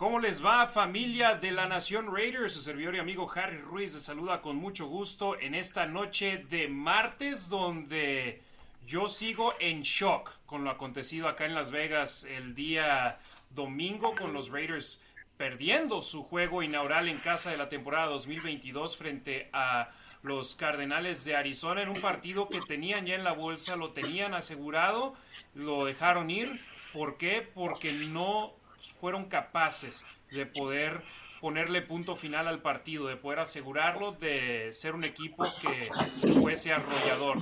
[0.00, 2.54] ¿Cómo les va familia de la Nación Raiders?
[2.54, 6.68] Su servidor y amigo Harry Ruiz les saluda con mucho gusto en esta noche de
[6.68, 8.40] martes donde
[8.86, 13.18] yo sigo en shock con lo acontecido acá en Las Vegas el día
[13.50, 15.02] domingo con los Raiders
[15.36, 19.90] perdiendo su juego inaugural en casa de la temporada 2022 frente a
[20.22, 24.32] los Cardenales de Arizona en un partido que tenían ya en la bolsa, lo tenían
[24.32, 25.14] asegurado,
[25.54, 26.58] lo dejaron ir.
[26.94, 27.46] ¿Por qué?
[27.54, 28.54] Porque no
[29.00, 31.02] fueron capaces de poder
[31.40, 37.38] ponerle punto final al partido, de poder asegurarlo, de ser un equipo que fuese arrollador.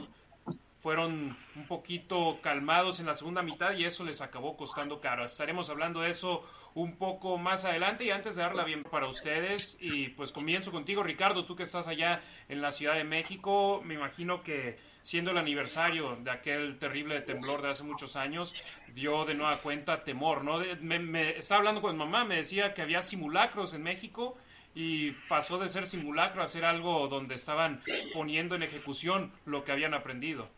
[0.80, 5.24] Fueron un poquito calmados en la segunda mitad y eso les acabó costando caro.
[5.24, 9.76] Estaremos hablando de eso un poco más adelante y antes de darla bien para ustedes
[9.80, 13.94] y pues comienzo contigo Ricardo, tú que estás allá en la Ciudad de México, me
[13.94, 18.54] imagino que siendo el aniversario de aquel terrible temblor de hace muchos años,
[18.94, 20.60] dio de nueva cuenta temor, ¿no?
[20.80, 24.36] Me, estaba hablando con mi mamá, me decía que había simulacros en México
[24.74, 27.82] y pasó de ser simulacro a ser algo donde estaban
[28.14, 30.48] poniendo en ejecución lo que habían aprendido.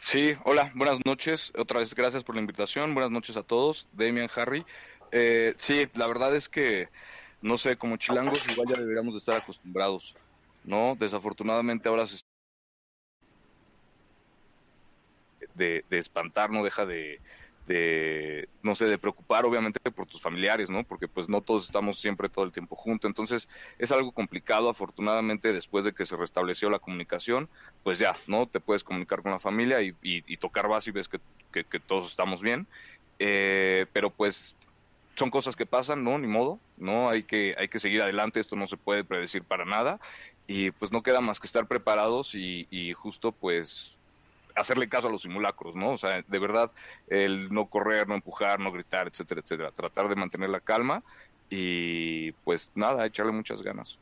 [0.00, 1.52] Sí, hola, buenas noches.
[1.56, 2.94] Otra vez gracias por la invitación.
[2.94, 3.86] Buenas noches a todos.
[3.92, 4.64] Damian, Harry.
[5.12, 6.88] Eh, sí, la verdad es que,
[7.42, 10.16] no sé, como chilangos igual ya deberíamos de estar acostumbrados,
[10.64, 10.96] ¿no?
[10.98, 12.18] Desafortunadamente ahora se...
[15.54, 17.20] De, espantar, no deja de,
[18.62, 20.84] no sé, de preocupar obviamente por tus familiares, ¿no?
[20.84, 23.48] Porque pues no todos estamos siempre todo el tiempo juntos, entonces
[23.78, 27.48] es algo complicado, afortunadamente después de que se restableció la comunicación,
[27.82, 28.46] pues ya, ¿no?
[28.46, 31.20] Te puedes comunicar con la familia y, y, tocar base y ves que,
[31.80, 32.66] todos estamos bien,
[33.18, 34.56] eh, pero pues
[35.20, 36.18] son cosas que pasan, ¿no?
[36.18, 37.10] Ni modo, ¿no?
[37.10, 40.00] Hay que, hay que seguir adelante, esto no se puede predecir para nada
[40.46, 43.99] y pues no queda más que estar preparados y, y justo pues
[44.60, 45.92] hacerle caso a los simulacros, ¿no?
[45.92, 46.70] O sea, de verdad,
[47.08, 49.70] el no correr, no empujar, no gritar, etcétera, etcétera.
[49.72, 51.02] Tratar de mantener la calma
[51.48, 53.98] y pues nada, echarle muchas ganas.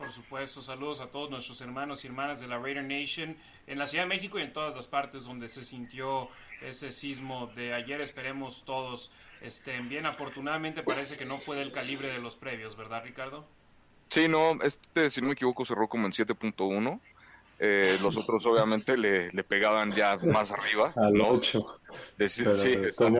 [0.00, 3.86] Por supuesto, saludos a todos nuestros hermanos y hermanas de la Raider Nation en la
[3.86, 6.30] Ciudad de México y en todas las partes donde se sintió
[6.62, 8.00] ese sismo de ayer.
[8.00, 10.06] Esperemos todos estén bien.
[10.06, 13.46] Afortunadamente parece que no fue del calibre de los previos, ¿verdad, Ricardo?
[14.08, 17.00] Sí, no, este, si no me equivoco, cerró como en 7.1.
[17.62, 20.94] Eh, los otros obviamente le, le, pegaban ya más arriba.
[20.96, 21.80] Al 8.
[22.26, 22.44] sí,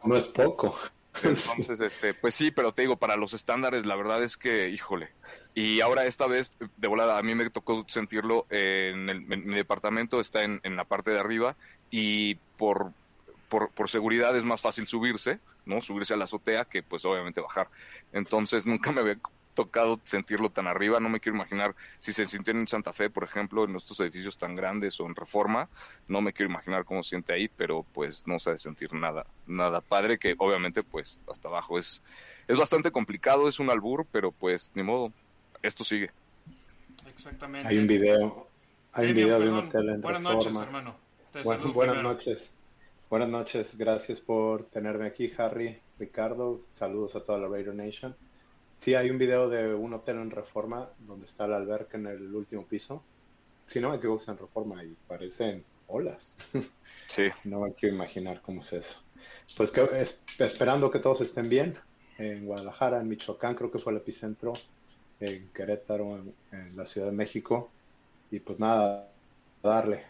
[0.02, 0.74] no es poco.
[1.22, 5.10] Entonces, este, pues sí, pero te digo, para los estándares, la verdad es que, híjole.
[5.54, 10.20] Y ahora esta vez, de volada, a mí me tocó sentirlo en, el, mi departamento,
[10.20, 11.56] está en, en, la parte de arriba
[11.90, 12.92] y por,
[13.48, 15.82] por, por, seguridad es más fácil subirse, ¿no?
[15.82, 17.68] Subirse a la azotea que pues obviamente bajar.
[18.12, 19.18] Entonces nunca me había
[19.64, 23.24] tocado sentirlo tan arriba, no me quiero imaginar si se sintió en Santa Fe, por
[23.24, 25.68] ejemplo, en estos edificios tan grandes o en Reforma,
[26.08, 28.92] no me quiero imaginar cómo se siente ahí, pero pues no se ha de sentir
[28.94, 32.02] nada, nada padre, que obviamente pues hasta abajo es,
[32.48, 35.12] es bastante complicado, es un albur, pero pues ni modo,
[35.62, 36.10] esto sigue.
[37.08, 37.68] Exactamente.
[37.68, 38.46] Hay un video,
[38.92, 40.32] hay un video de un hotel en Buenas Reforma.
[40.44, 40.96] noches, hermano.
[41.32, 42.14] Te Bueno, saludo buenas primero.
[42.14, 42.52] noches.
[43.10, 46.60] Buenas noches, gracias por tenerme aquí, Harry, Ricardo.
[46.72, 48.14] Saludos a toda la Raider Nation.
[48.80, 52.34] Sí, hay un video de un hotel en Reforma donde está la alberca en el
[52.34, 53.02] último piso.
[53.66, 56.36] Si no me equivoco, es en Reforma y parecen olas.
[57.06, 58.96] Sí, No me quiero imaginar cómo es eso.
[59.56, 61.76] Pues que, es- esperando que todos estén bien.
[62.18, 64.52] En Guadalajara, en Michoacán, creo que fue el epicentro.
[65.20, 67.70] En Querétaro, en, en la Ciudad de México.
[68.30, 69.08] Y pues nada,
[69.62, 70.04] darle.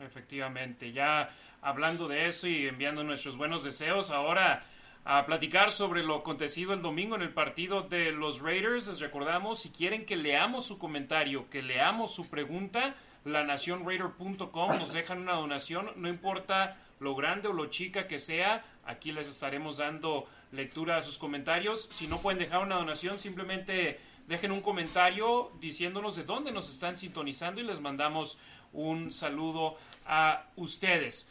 [0.00, 4.64] Efectivamente, ya hablando de eso y enviando nuestros buenos deseos, ahora
[5.04, 8.86] a platicar sobre lo acontecido el domingo en el partido de los Raiders.
[8.86, 15.22] Les recordamos, si quieren que leamos su comentario, que leamos su pregunta, lanacionraider.com nos dejan
[15.22, 20.26] una donación, no importa lo grande o lo chica que sea, aquí les estaremos dando
[20.52, 21.88] lectura a sus comentarios.
[21.90, 23.98] Si no pueden dejar una donación, simplemente
[24.28, 28.38] dejen un comentario diciéndonos de dónde nos están sintonizando y les mandamos
[28.72, 29.76] un saludo
[30.06, 31.28] a ustedes.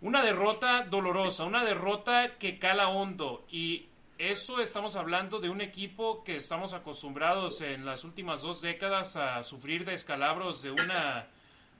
[0.00, 3.86] Una derrota dolorosa, una derrota que cala hondo y
[4.18, 9.42] eso estamos hablando de un equipo que estamos acostumbrados en las últimas dos décadas a
[9.42, 11.28] sufrir de escalabros de una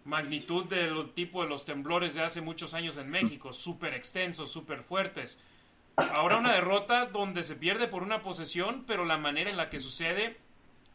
[0.04, 4.82] magnitud del tipo de los temblores de hace muchos años en México, súper extensos, súper
[4.82, 5.38] fuertes.
[5.96, 9.80] Ahora una derrota donde se pierde por una posesión, pero la manera en la que
[9.80, 10.36] sucede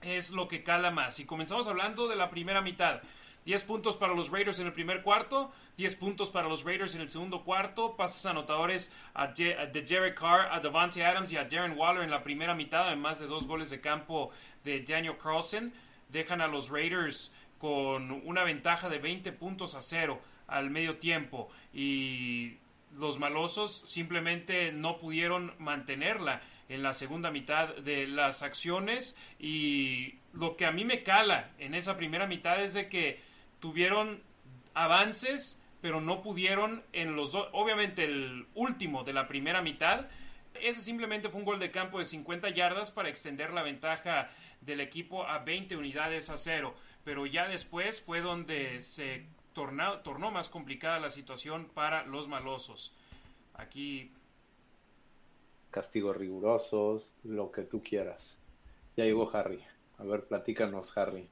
[0.01, 1.19] es lo que cala más.
[1.19, 3.01] Y comenzamos hablando de la primera mitad.
[3.45, 7.01] 10 puntos para los Raiders en el primer cuarto, 10 puntos para los Raiders en
[7.01, 11.37] el segundo cuarto, pases anotadores a de, a de Derek Carr, a Devante Adams y
[11.37, 14.31] a Darren Waller en la primera mitad, además de dos goles de campo
[14.63, 15.73] de Daniel Carlson.
[16.09, 21.49] Dejan a los Raiders con una ventaja de 20 puntos a cero al medio tiempo.
[21.73, 22.57] Y
[22.97, 29.17] los malosos simplemente no pudieron mantenerla en la segunda mitad de las acciones.
[29.39, 33.30] Y lo que a mí me cala en esa primera mitad es de que
[33.61, 34.21] tuvieron
[34.73, 40.07] avances pero no pudieron en los dos, obviamente el último de la primera mitad,
[40.53, 44.29] ese simplemente fue un gol de campo de 50 yardas para extender la ventaja
[44.61, 50.29] del equipo a 20 unidades a cero, pero ya después fue donde se tornó, tornó
[50.29, 52.93] más complicada la situación para los malosos.
[53.55, 54.11] Aquí...
[55.71, 58.39] Castigos rigurosos, lo que tú quieras.
[58.97, 59.63] Ya llegó Harry.
[59.97, 61.29] A ver, platícanos, Harry.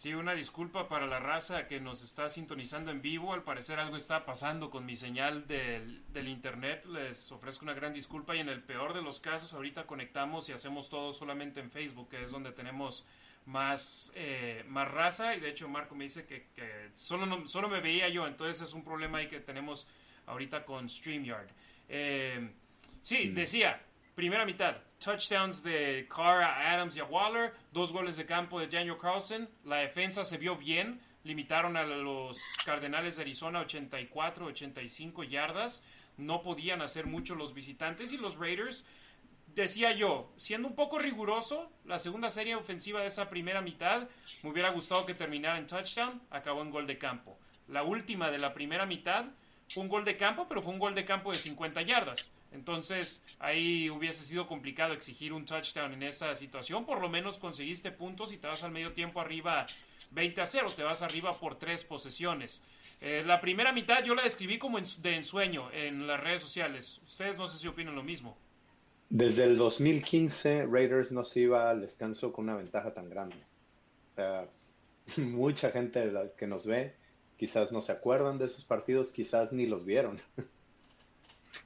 [0.00, 3.34] Sí, una disculpa para la raza que nos está sintonizando en vivo.
[3.34, 6.86] Al parecer algo está pasando con mi señal del, internet.
[6.86, 10.52] Les ofrezco una gran disculpa y en el peor de los casos ahorita conectamos y
[10.52, 13.04] hacemos todo solamente en Facebook, que es donde tenemos
[13.44, 15.36] más, eh, más raza.
[15.36, 16.46] Y de hecho Marco me dice que,
[16.94, 19.86] solo, solo me veía yo, entonces es un problema ahí que tenemos
[20.24, 21.48] ahorita con StreamYard.
[21.90, 22.50] Eh,
[23.02, 23.34] sí, mm.
[23.34, 23.82] decía,
[24.14, 28.96] primera mitad, touchdowns de Carr Adams y a Waller, dos goles de campo de Daniel
[29.00, 35.84] Carlson, la defensa se vio bien, limitaron a los Cardenales de Arizona 84, 85 yardas,
[36.16, 38.84] no podían hacer mucho los visitantes y los Raiders,
[39.54, 44.08] decía yo, siendo un poco riguroso, la segunda serie ofensiva de esa primera mitad
[44.42, 47.38] me hubiera gustado que terminara en touchdown, acabó en gol de campo.
[47.68, 49.26] La última de la primera mitad
[49.68, 52.32] fue un gol de campo, pero fue un gol de campo de 50 yardas.
[52.52, 56.84] Entonces ahí hubiese sido complicado exigir un touchdown en esa situación.
[56.84, 59.66] Por lo menos conseguiste puntos y te vas al medio tiempo arriba
[60.10, 62.62] 20 a 0, te vas arriba por tres posesiones.
[63.00, 67.00] Eh, la primera mitad yo la describí como de ensueño en las redes sociales.
[67.06, 68.36] Ustedes no sé si opinan lo mismo.
[69.08, 73.36] Desde el 2015 Raiders no se iba al descanso con una ventaja tan grande.
[74.10, 74.48] O sea,
[75.16, 76.94] mucha gente que nos ve
[77.36, 80.20] quizás no se acuerdan de esos partidos, quizás ni los vieron.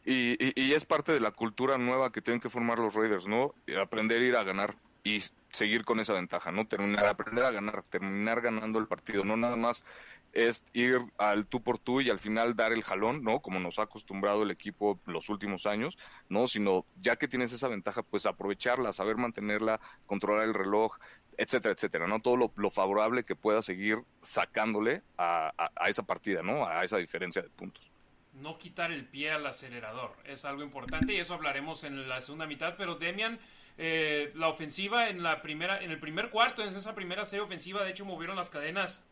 [0.05, 3.55] Y, y, es parte de la cultura nueva que tienen que formar los Raiders, ¿no?
[3.81, 5.23] Aprender a ir a ganar y
[5.53, 6.67] seguir con esa ventaja, ¿no?
[6.67, 9.85] Terminar, aprender a ganar, terminar ganando el partido, no nada más
[10.33, 13.41] es ir al tú por tú y al final dar el jalón, ¿no?
[13.41, 15.97] Como nos ha acostumbrado el equipo los últimos años,
[16.29, 16.49] ¿no?
[16.49, 20.97] Sino ya que tienes esa ventaja, pues aprovecharla, saber mantenerla, controlar el reloj,
[21.37, 22.21] etcétera, etcétera, ¿no?
[22.21, 25.53] Todo lo, favorable que pueda seguir sacándole a
[25.87, 26.67] esa partida, ¿no?
[26.67, 27.94] A esa diferencia de puntos
[28.35, 30.17] no quitar el pie al acelerador.
[30.25, 32.75] Es algo importante y eso hablaremos en la segunda mitad.
[32.77, 33.39] Pero Demian,
[33.79, 37.85] eh, la ofensiva en la primera, en el primer cuarto, en esa primera serie ofensiva,
[37.85, 39.05] de hecho movieron las cadenas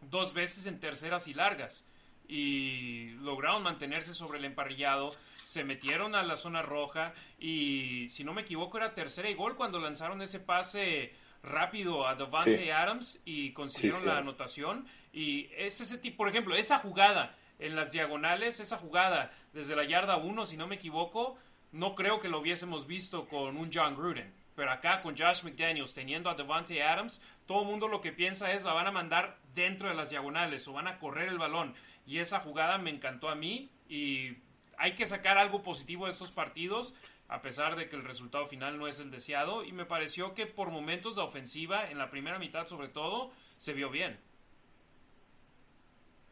[0.00, 1.86] dos veces en terceras y largas
[2.28, 5.10] y lograron mantenerse sobre el emparrillado,
[5.44, 9.56] se metieron a la zona roja y si no me equivoco era tercera y gol
[9.56, 15.98] cuando lanzaron ese pase rápido a Devante Adams y consiguieron la anotación y es ese
[15.98, 20.56] tipo, por ejemplo, esa jugada en las diagonales, esa jugada desde la yarda 1, si
[20.56, 21.38] no me equivoco,
[21.70, 24.34] no creo que lo hubiésemos visto con un John Gruden.
[24.56, 28.52] Pero acá con Josh McDaniels teniendo a Devante Adams, todo el mundo lo que piensa
[28.52, 31.74] es la van a mandar dentro de las diagonales o van a correr el balón.
[32.04, 34.36] Y esa jugada me encantó a mí y
[34.76, 36.94] hay que sacar algo positivo de estos partidos
[37.28, 39.64] a pesar de que el resultado final no es el deseado.
[39.64, 43.72] Y me pareció que por momentos la ofensiva, en la primera mitad sobre todo, se
[43.72, 44.18] vio bien.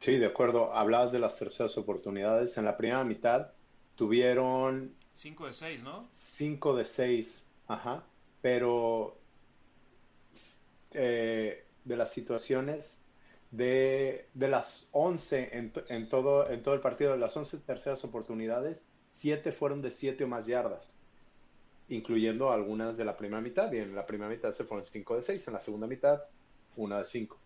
[0.00, 0.72] Sí, de acuerdo.
[0.72, 2.56] Hablabas de las terceras oportunidades.
[2.56, 3.52] En la primera mitad
[3.96, 4.94] tuvieron...
[5.14, 6.00] 5 de 6, ¿no?
[6.10, 8.02] 5 de 6, ajá.
[8.40, 9.18] Pero
[10.92, 13.02] eh, de las situaciones
[13.50, 18.02] de, de las 11 en, en, todo, en todo el partido, de las 11 terceras
[18.04, 20.96] oportunidades, 7 fueron de 7 o más yardas,
[21.88, 23.70] incluyendo algunas de la primera mitad.
[23.70, 26.22] Y en la primera mitad se fueron 5 de 6, en la segunda mitad,
[26.76, 27.38] 1 de 5.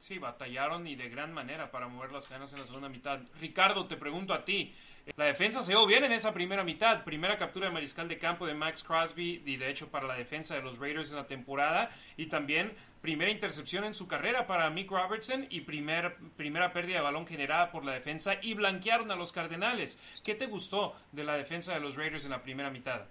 [0.00, 3.20] Sí, batallaron y de gran manera para mover las cadenas en la segunda mitad.
[3.40, 4.74] Ricardo, te pregunto a ti.
[5.16, 7.02] La defensa se dio bien en esa primera mitad.
[7.04, 10.54] Primera captura de mariscal de campo de Max Crosby y de hecho para la defensa
[10.54, 11.90] de los Raiders en la temporada.
[12.16, 17.02] Y también primera intercepción en su carrera para Mick Robertson y primer, primera pérdida de
[17.02, 19.98] balón generada por la defensa y blanquearon a los Cardenales.
[20.22, 23.02] ¿Qué te gustó de la defensa de los Raiders en la primera mitad?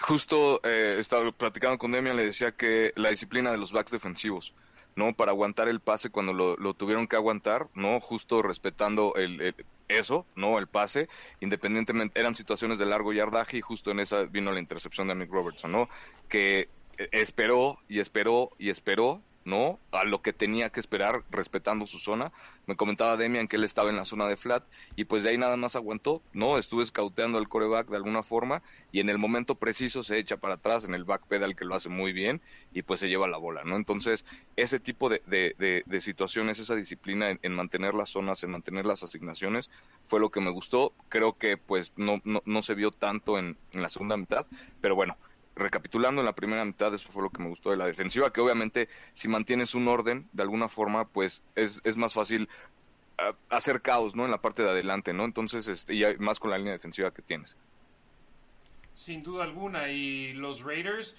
[0.00, 4.54] Justo eh, estaba platicando con Demian, le decía que la disciplina de los backs defensivos.
[4.98, 5.14] ¿No?
[5.14, 8.00] Para aguantar el pase cuando lo, tuvieron que aguantar, ¿no?
[8.00, 9.54] Justo respetando el,
[9.86, 10.58] eso, ¿no?
[10.58, 11.08] El pase,
[11.40, 15.30] independientemente, eran situaciones de largo yardaje y justo en esa vino la intercepción de Mick
[15.30, 15.88] Robertson, ¿no?
[16.28, 16.68] Que
[17.12, 19.80] esperó y esperó y esperó, ¿no?
[19.92, 22.32] A lo que tenía que esperar respetando su zona.
[22.66, 24.62] Me comentaba Demian que él estaba en la zona de flat
[24.94, 26.58] y pues de ahí nada más aguantó, ¿no?
[26.58, 28.62] Estuve escauteando al coreback de alguna forma
[28.92, 31.74] y en el momento preciso se echa para atrás en el back pedal que lo
[31.74, 32.42] hace muy bien
[32.74, 33.76] y pues se lleva la bola, ¿no?
[33.76, 34.26] Entonces,
[34.56, 39.70] ese tipo de, de, situaciones, esa disciplina en, mantener las zonas, en mantener las asignaciones,
[40.04, 40.92] fue lo que me gustó.
[41.08, 44.46] Creo que pues no, no, no se vio tanto en la segunda mitad,
[44.82, 45.16] pero bueno,
[45.58, 48.40] recapitulando en la primera mitad, eso fue lo que me gustó de la defensiva, que
[48.40, 52.48] obviamente si mantienes un orden de alguna forma, pues es, es más fácil
[53.18, 54.24] ah, hacer caos, ¿no?
[54.24, 55.24] En la parte de adelante, ¿no?
[55.24, 57.56] Entonces, este, y más con la línea defensiva que tienes.
[58.94, 61.16] Sin duda alguna, y los Raiders,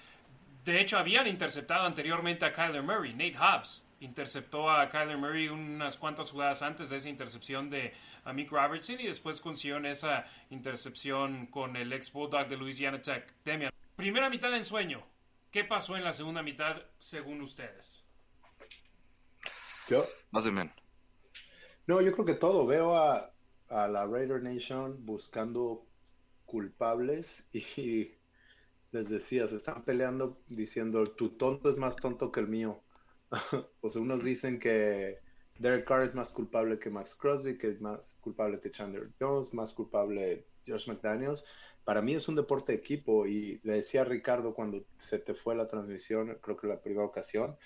[0.64, 5.96] de hecho, habían interceptado anteriormente a Kyler Murray, Nate Hobbs interceptó a Kyler Murray unas
[5.96, 7.92] cuantas jugadas antes de esa intercepción de
[8.32, 13.70] Mick Robertson y después consiguieron esa intercepción con el ex Bulldog de Louisiana Tech, Demian.
[14.00, 15.04] Primera mitad de ensueño.
[15.50, 18.02] ¿Qué pasó en la segunda mitad según ustedes?
[19.90, 20.06] Yo.
[20.30, 20.72] Más o menos.
[21.86, 22.66] No, yo creo que todo.
[22.66, 23.30] Veo a,
[23.68, 25.86] la Raider Nation buscando
[26.46, 28.12] culpables y
[28.90, 32.82] les decía, se están peleando diciendo tu tonto es más tonto que el mío.
[33.82, 35.18] o sea, unos dicen que
[35.58, 39.52] Derek Carr es más culpable que Max Crosby, que es más culpable que Chandler Jones,
[39.52, 41.44] más culpable Josh McDaniels
[41.84, 45.34] para mí es un deporte de equipo y le decía a Ricardo cuando se te
[45.34, 47.56] fue la transmisión, creo que la primera ocasión,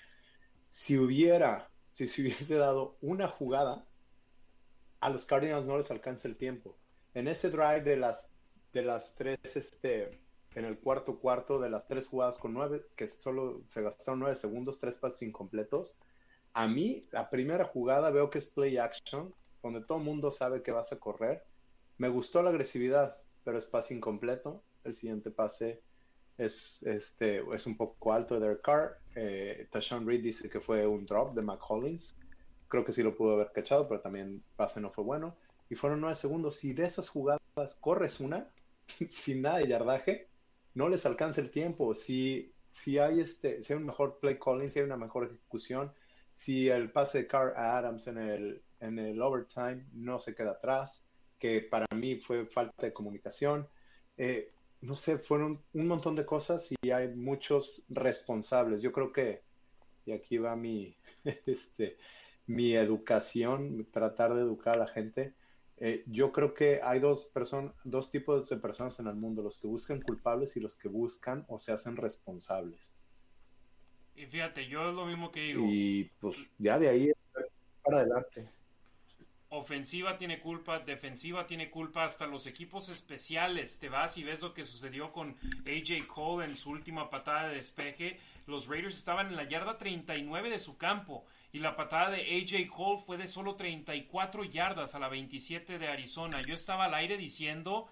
[0.69, 3.85] si hubiera, si se hubiese dado una jugada,
[4.99, 6.77] a los Cardinals no les alcanza el tiempo.
[7.13, 8.31] En ese drive de las,
[8.73, 10.19] de las tres, este,
[10.55, 14.35] en el cuarto cuarto, de las tres jugadas con nueve, que solo se gastaron nueve
[14.35, 15.97] segundos, tres pases incompletos,
[16.53, 20.63] a mí la primera jugada veo que es play action, donde todo el mundo sabe
[20.63, 21.43] que vas a correr.
[21.97, 24.61] Me gustó la agresividad, pero es pase incompleto.
[24.83, 25.81] El siguiente pase
[26.37, 28.99] es, este, es un poco alto de Derek Carr.
[29.15, 32.17] Eh, Tashawn Reed dice que fue un drop de McCollins.
[32.67, 35.37] Creo que sí lo pudo haber cachado, pero también pase no fue bueno.
[35.69, 36.57] Y fueron nueve segundos.
[36.57, 37.39] Si de esas jugadas
[37.79, 38.49] corres una,
[39.09, 40.27] sin nada de yardaje,
[40.73, 41.93] no les alcanza el tiempo.
[41.93, 45.93] Si, si, hay este, si un mejor play calling, si hay una mejor ejecución,
[46.33, 50.51] si el pase de Carr a Adams en el, en el overtime no se queda
[50.51, 51.03] atrás,
[51.39, 53.67] que para mí fue falta de comunicación.
[54.17, 54.51] Eh,
[54.81, 58.81] no sé, fueron un montón de cosas y hay muchos responsables.
[58.81, 59.41] Yo creo que,
[60.05, 60.95] y aquí va mi,
[61.45, 61.97] este,
[62.47, 65.33] mi educación, tratar de educar a la gente.
[65.77, 69.59] Eh, yo creo que hay dos, personas dos tipos de personas en el mundo, los
[69.59, 72.97] que buscan culpables y los que buscan o se hacen responsables.
[74.15, 75.65] Y fíjate, yo es lo mismo que digo.
[75.67, 77.11] Y pues ya de ahí
[77.83, 78.54] para adelante
[79.49, 83.79] ofensiva tiene culpa, defensiva tiene culpa, hasta los equipos especiales.
[83.79, 85.35] Te vas y ves lo que sucedió con
[85.65, 88.19] AJ Cole en su última patada de despeje.
[88.47, 92.67] Los Raiders estaban en la yarda 39 de su campo y la patada de AJ
[92.69, 96.41] Cole fue de solo 34 yardas a la 27 de Arizona.
[96.41, 97.87] Yo estaba al aire diciendo,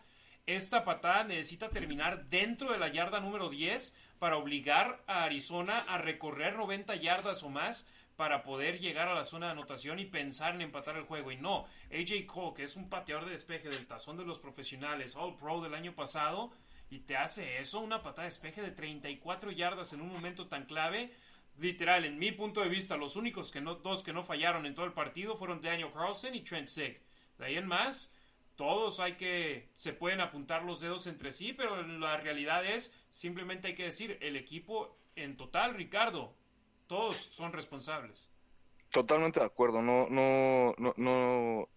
[0.46, 5.98] esta patada necesita terminar dentro de la yarda número 10 para obligar a Arizona a
[5.98, 10.56] recorrer 90 yardas o más para poder llegar a la zona de anotación y pensar
[10.56, 11.32] en empatar el juego.
[11.32, 15.16] Y no, AJ Cole, que es un pateador de despeje del tazón de los profesionales,
[15.16, 16.52] All Pro del año pasado,
[16.90, 20.66] y te hace eso, una patada de despeje de 34 yardas en un momento tan
[20.66, 21.12] clave.
[21.58, 24.76] Literal, en mi punto de vista, los únicos que no, dos que no fallaron en
[24.76, 27.02] todo el partido fueron Daniel Carlson y Trent Sick.
[27.38, 28.12] De ahí en más,
[28.56, 33.70] todos hay que, se pueden apuntar los dedos entre sí, pero la realidad es, simplemente
[33.70, 36.36] hay que decir, el equipo en total, Ricardo,
[36.88, 38.30] todos son responsables.
[38.90, 41.70] Totalmente de acuerdo, no, no, no, no,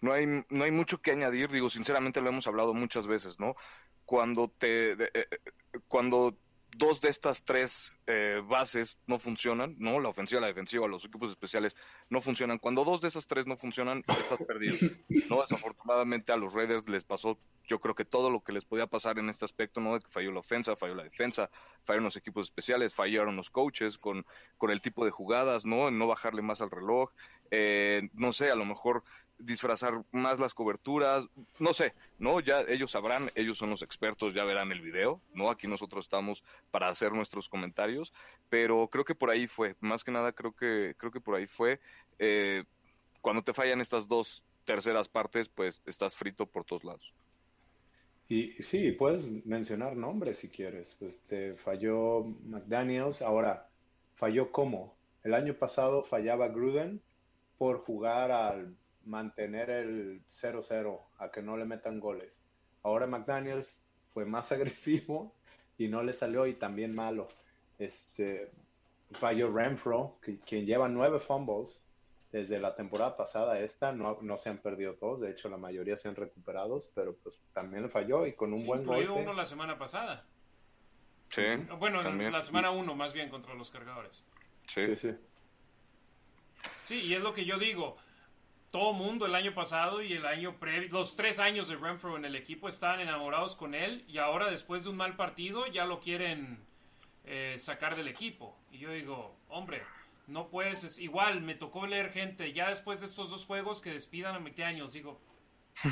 [0.00, 3.56] no hay, no hay mucho que añadir, digo, sinceramente lo hemos hablado muchas veces, ¿no?
[4.04, 5.26] Cuando te, eh, eh,
[5.88, 6.38] cuando
[6.76, 10.00] dos de estas tres eh, bases no funcionan, ¿no?
[10.00, 11.76] La ofensiva, la defensiva, los equipos especiales
[12.10, 12.58] no funcionan.
[12.58, 14.76] Cuando dos de esas tres no funcionan, estás perdido,
[15.28, 15.40] ¿no?
[15.40, 19.18] Desafortunadamente a los Raiders les pasó yo creo que todo lo que les podía pasar
[19.18, 19.94] en este aspecto, ¿no?
[19.94, 21.50] De que falló la ofensa, falló la defensa,
[21.82, 24.26] fallaron los equipos especiales, fallaron los coaches con,
[24.58, 25.90] con el tipo de jugadas, ¿no?
[25.90, 27.10] No bajarle más al reloj,
[27.50, 29.02] eh, no sé, a lo mejor
[29.38, 31.26] disfrazar más las coberturas,
[31.58, 32.40] no sé, ¿no?
[32.40, 35.50] Ya ellos sabrán, ellos son los expertos, ya verán el video, ¿no?
[35.50, 38.12] Aquí nosotros estamos para hacer nuestros comentarios,
[38.48, 41.46] pero creo que por ahí fue, más que nada creo que, creo que por ahí
[41.46, 41.80] fue,
[42.18, 42.64] eh,
[43.20, 47.14] cuando te fallan estas dos terceras partes, pues estás frito por todos lados.
[48.28, 51.00] Y sí, puedes mencionar nombres si quieres.
[51.02, 53.68] Este, falló McDaniels, ahora,
[54.14, 54.94] ¿falló cómo?
[55.22, 57.02] El año pasado fallaba Gruden
[57.58, 58.74] por jugar al
[59.06, 62.42] mantener el 0-0, a que no le metan goles.
[62.82, 63.82] Ahora McDaniels
[64.12, 65.34] fue más agresivo
[65.78, 67.28] y no le salió y también malo.
[67.78, 68.50] Este,
[69.12, 71.80] falló Renfro, quien lleva nueve fumbles
[72.34, 75.96] desde la temporada pasada esta, no, no se han perdido todos, de hecho la mayoría
[75.96, 79.08] se han recuperado, pero pues también falló y con un buen golpe.
[79.08, 80.24] uno la semana pasada.
[81.28, 81.42] Sí.
[81.78, 84.24] Bueno, la semana uno más bien contra los cargadores.
[84.66, 85.14] Sí, sí.
[86.86, 87.96] Sí, y es lo que yo digo.
[88.74, 92.24] Todo mundo el año pasado y el año previo, los tres años de Renfro en
[92.24, 96.00] el equipo estaban enamorados con él y ahora después de un mal partido ya lo
[96.00, 96.58] quieren
[97.24, 98.58] eh, sacar del equipo.
[98.72, 99.80] Y yo digo, hombre,
[100.26, 103.92] no puedes, es, igual me tocó leer gente ya después de estos dos juegos que
[103.92, 105.20] despidan a años digo,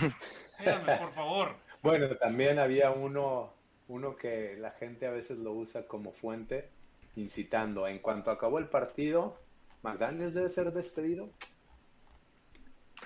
[0.58, 1.54] espérame, por favor.
[1.82, 3.54] Bueno, también había uno,
[3.86, 6.68] uno que la gente a veces lo usa como fuente,
[7.14, 9.38] incitando, en cuanto acabó el partido,
[9.82, 11.30] McDaniels debe ser despedido.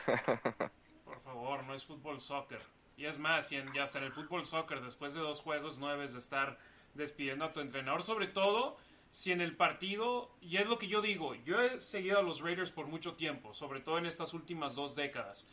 [1.04, 2.60] Por favor, no es fútbol soccer.
[2.96, 6.18] Y es más, ya en el fútbol soccer, después de dos juegos, no debes de
[6.18, 6.58] estar
[6.94, 8.76] despidiendo a tu entrenador, sobre todo
[9.10, 12.40] si en el partido, y es lo que yo digo, yo he seguido a los
[12.40, 15.46] Raiders por mucho tiempo, sobre todo en estas últimas dos décadas.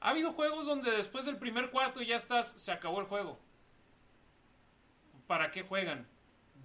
[0.00, 3.38] Ha habido juegos donde después del primer cuarto ya estás, se acabó el juego.
[5.26, 6.08] ¿Para qué juegan?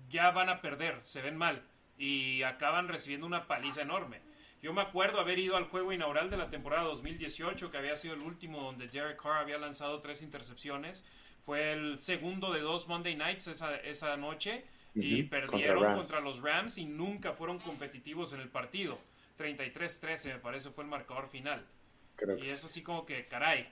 [0.09, 1.63] Ya van a perder, se ven mal
[1.97, 4.21] y acaban recibiendo una paliza enorme.
[4.61, 8.15] Yo me acuerdo haber ido al juego inaugural de la temporada 2018, que había sido
[8.15, 11.05] el último donde Derek Carr había lanzado tres intercepciones.
[11.43, 16.77] Fue el segundo de dos Monday Nights esa, esa noche y perdieron contra, los Rams
[16.77, 18.97] y nunca fueron competitivos en el partido.
[19.37, 21.65] 33-13 me parece fue el marcador final.
[22.41, 23.67] y es así como que, caray,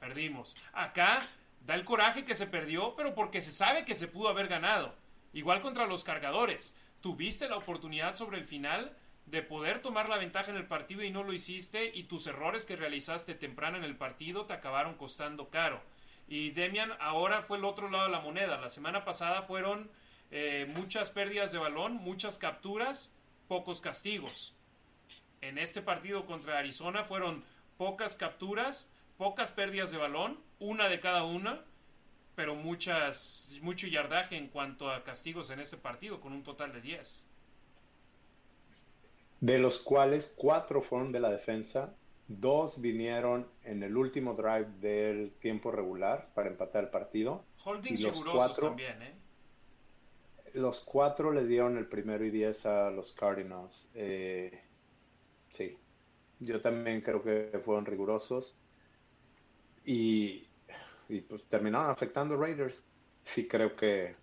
[0.00, 0.56] perdimos.
[0.72, 1.28] Acá
[1.66, 4.94] da el coraje que se perdió, pero porque se sabe que se pudo haber ganado.
[5.34, 6.76] Igual contra los cargadores.
[7.02, 11.10] Tuviste la oportunidad sobre el final de poder tomar la ventaja en el partido y
[11.10, 15.48] no lo hiciste y tus errores que realizaste temprano en el partido te acabaron costando
[15.48, 15.80] caro.
[16.28, 18.60] Y Demian ahora fue el otro lado de la moneda.
[18.60, 19.90] La semana pasada fueron
[20.30, 23.12] eh, muchas pérdidas de balón, muchas capturas,
[23.48, 24.54] pocos castigos.
[25.40, 27.44] En este partido contra Arizona fueron
[27.76, 31.64] pocas capturas, pocas pérdidas de balón, una de cada una,
[32.34, 36.80] pero muchas, mucho yardaje en cuanto a castigos en este partido, con un total de
[36.80, 37.26] 10.
[39.42, 41.96] De los cuales cuatro fueron de la defensa,
[42.28, 47.44] dos vinieron en el último drive del tiempo regular para empatar el partido.
[47.64, 49.14] Holdings y los cuatro, también, ¿eh?
[50.54, 53.88] los cuatro le dieron el primero y diez a los Cardinals.
[53.94, 54.62] Eh,
[55.50, 55.76] sí,
[56.38, 58.56] yo también creo que fueron rigurosos.
[59.84, 60.46] Y,
[61.28, 62.84] pues terminaron afectando a Raiders.
[63.24, 64.14] Sí, creo que,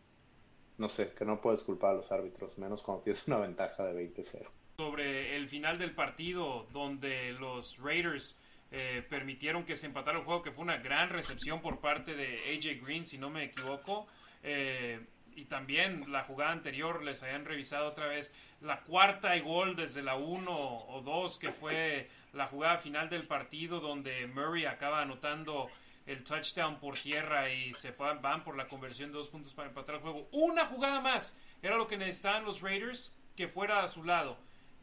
[0.78, 4.14] no sé, que no puedes culpar a los árbitros, menos cuando tienes una ventaja de
[4.14, 4.48] 20-0.
[4.80, 8.38] Sobre el final del partido, donde los Raiders
[8.72, 12.36] eh, permitieron que se empatara el juego, que fue una gran recepción por parte de
[12.36, 14.08] AJ Green, si no me equivoco.
[14.42, 19.76] Eh, y también la jugada anterior les hayan revisado otra vez la cuarta y gol
[19.76, 25.02] desde la 1 o 2 que fue la jugada final del partido donde Murray acaba
[25.02, 25.68] anotando
[26.06, 29.96] el touchdown por tierra y se van por la conversión de dos puntos para empatar
[29.96, 30.30] el juego.
[30.32, 34.38] Una jugada más era lo que necesitaban los Raiders que fuera a su lado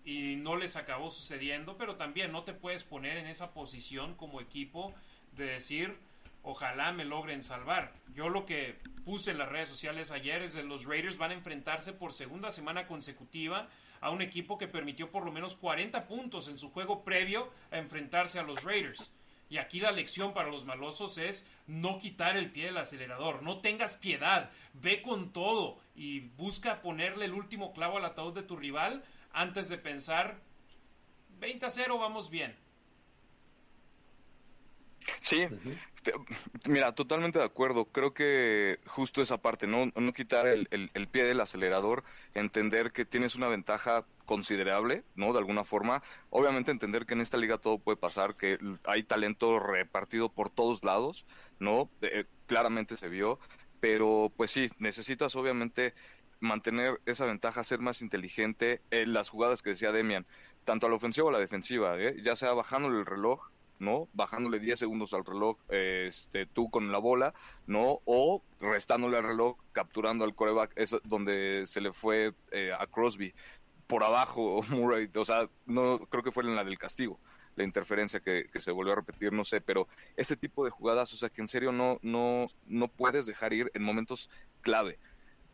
[0.07, 4.41] y no les acabó sucediendo, pero también no te puedes poner en esa posición como
[4.41, 4.95] equipo
[5.33, 5.99] de decir
[6.45, 7.93] ojalá me logren salvar.
[8.15, 11.35] Yo lo que puse en las redes sociales ayer es que los Raiders van a
[11.35, 13.69] enfrentarse por segunda semana consecutiva
[14.01, 17.79] a un equipo que permitió por lo menos 40 puntos en su juego previo a
[17.79, 19.11] enfrentarse a los Raiders.
[19.49, 23.61] Y aquí la lección para los malosos es no quitar el pie del acelerador, no
[23.61, 28.57] tengas piedad, ve con todo y busca ponerle el último clavo al ataúd de tu
[28.57, 30.41] rival antes de pensar
[31.39, 32.57] 20 a 0 vamos bien.
[35.21, 35.47] Sí,
[36.69, 37.87] mira, totalmente de acuerdo.
[37.87, 43.05] Creo que justo esa parte, no, no quitar el, el, pie del acelerador, entender que
[43.05, 45.33] tienes una ventaja considerable, ¿no?
[45.33, 46.03] De alguna forma.
[46.31, 50.85] Obviamente entender que en esta liga todo puede pasar, que hay talento repartido por todos
[50.85, 51.27] lados,
[51.59, 51.91] ¿no?
[52.03, 53.39] Eh, claramente se vio,
[53.81, 55.95] pero pues sí, necesitas obviamente
[56.41, 60.27] mantener esa ventaja, ser más inteligente en las jugadas que decía Demian,
[60.65, 62.17] tanto a la ofensiva o a la defensiva, ¿eh?
[62.23, 64.09] ya sea bajando el reloj ¿no?
[64.13, 67.35] Bajándole 10 segundos al reloj, este, tú con la bola,
[67.67, 68.01] ¿no?
[68.05, 73.35] O restándole al reloj, capturando al coreback, es donde se le fue eh, a Crosby.
[73.87, 77.21] Por abajo, Murray, o sea, no creo que fue en la del castigo,
[77.55, 81.17] la interferencia que, se volvió a repetir, no sé, pero ese tipo de jugadas, o
[81.17, 84.99] sea, que en serio no, no, no puedes dejar ir en momentos clave.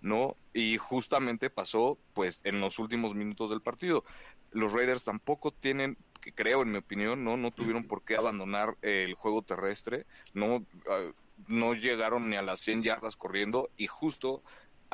[0.00, 0.36] ¿no?
[0.52, 4.04] Y justamente pasó, pues, en los últimos minutos del partido.
[4.50, 8.78] Los Raiders tampoco tienen que creo, en mi opinión, no, no tuvieron por qué abandonar
[8.80, 11.10] el juego terrestre, no, ah,
[11.48, 14.42] no llegaron ni a las 100 yardas corriendo y justo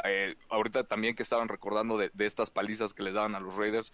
[0.05, 3.57] eh, ahorita también que estaban recordando de, de, estas palizas que les daban a los
[3.57, 3.93] Raiders,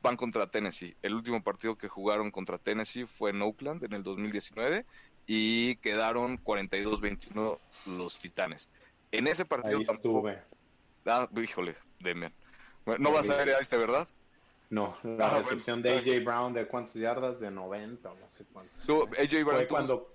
[0.00, 0.96] van contra Tennessee.
[1.02, 4.86] El último partido que jugaron contra Tennessee fue en Oakland en el 2019
[5.26, 8.68] y quedaron 42-21 los Titanes.
[9.12, 10.42] En ese partido Ahí estuve.
[11.04, 12.32] Ah, híjole, Demian.
[12.98, 14.08] no vas a ver a este, ¿verdad?
[14.70, 18.88] No, la ah, recepción de AJ Brown de cuántas yardas, de 90 no sé cuántas.
[18.88, 20.14] AJ Brown Fue cuando...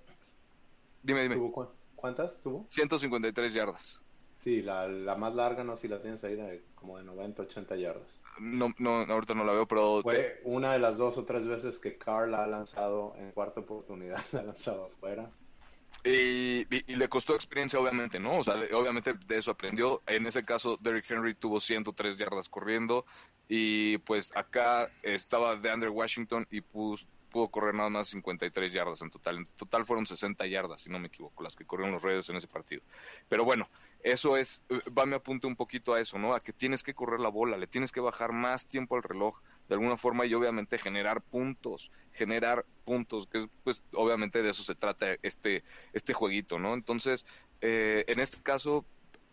[1.02, 1.36] Dime, dime.
[1.36, 2.66] ¿Tuvo ¿Cuántas tuvo?
[2.70, 4.00] 153 yardas.
[4.38, 7.76] Sí, la, la, más larga, no si la tienes ahí, de como de 90, 80
[7.76, 8.22] yardas.
[8.38, 10.02] No, no, ahorita no la veo, pero...
[10.02, 14.22] Fue una de las dos o tres veces que Carl ha lanzado en cuarta oportunidad,
[14.32, 15.30] la ha lanzado afuera.
[16.06, 18.38] Y, y, le costó experiencia, obviamente, ¿no?
[18.38, 20.04] O sea, obviamente de eso aprendió.
[20.06, 23.04] En ese caso, Derrick Henry tuvo 103 yardas corriendo.
[23.48, 26.98] Y pues acá estaba de Andrew Washington y pudo
[27.50, 29.38] correr nada más 53 yardas en total.
[29.38, 32.36] En total fueron 60 yardas, si no me equivoco, las que corrieron los Raiders en
[32.36, 32.82] ese partido.
[33.28, 33.68] Pero bueno,
[34.02, 34.62] eso es,
[34.96, 36.34] va me apunte un poquito a eso, ¿no?
[36.34, 39.40] A que tienes que correr la bola, le tienes que bajar más tiempo al reloj
[39.68, 44.62] de alguna forma y obviamente generar puntos, generar puntos, que es, pues obviamente de eso
[44.62, 46.74] se trata este, este jueguito, ¿no?
[46.74, 47.26] Entonces,
[47.60, 48.84] eh, en este caso,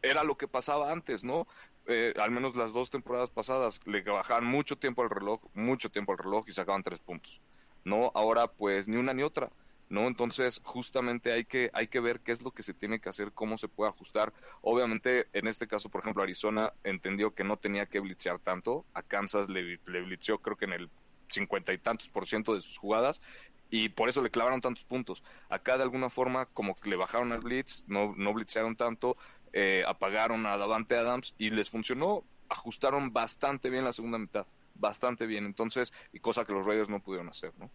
[0.01, 1.47] era lo que pasaba antes, ¿no?
[1.85, 6.13] Eh, al menos las dos temporadas pasadas, le bajaban mucho tiempo al reloj, mucho tiempo
[6.13, 7.41] al reloj y sacaban tres puntos.
[7.85, 8.11] ¿no?
[8.15, 9.51] Ahora pues ni una ni otra,
[9.93, 10.07] ¿no?
[10.07, 13.31] Entonces justamente hay que, hay que ver qué es lo que se tiene que hacer,
[13.31, 14.33] cómo se puede ajustar.
[14.61, 19.03] Obviamente en este caso, por ejemplo, Arizona entendió que no tenía que blitzear tanto, a
[19.03, 20.89] Kansas le, le blitzeó creo que en el
[21.29, 23.21] cincuenta y tantos por ciento de sus jugadas
[23.69, 25.23] y por eso le clavaron tantos puntos.
[25.47, 29.15] Acá de alguna forma como que le bajaron al blitz, no, no blitzearon tanto,
[29.53, 35.25] eh, apagaron a Davante Adams y les funcionó, ajustaron bastante bien la segunda mitad bastante
[35.25, 35.45] bien.
[35.45, 37.69] Entonces, y cosa que los Raiders no pudieron hacer, ¿no?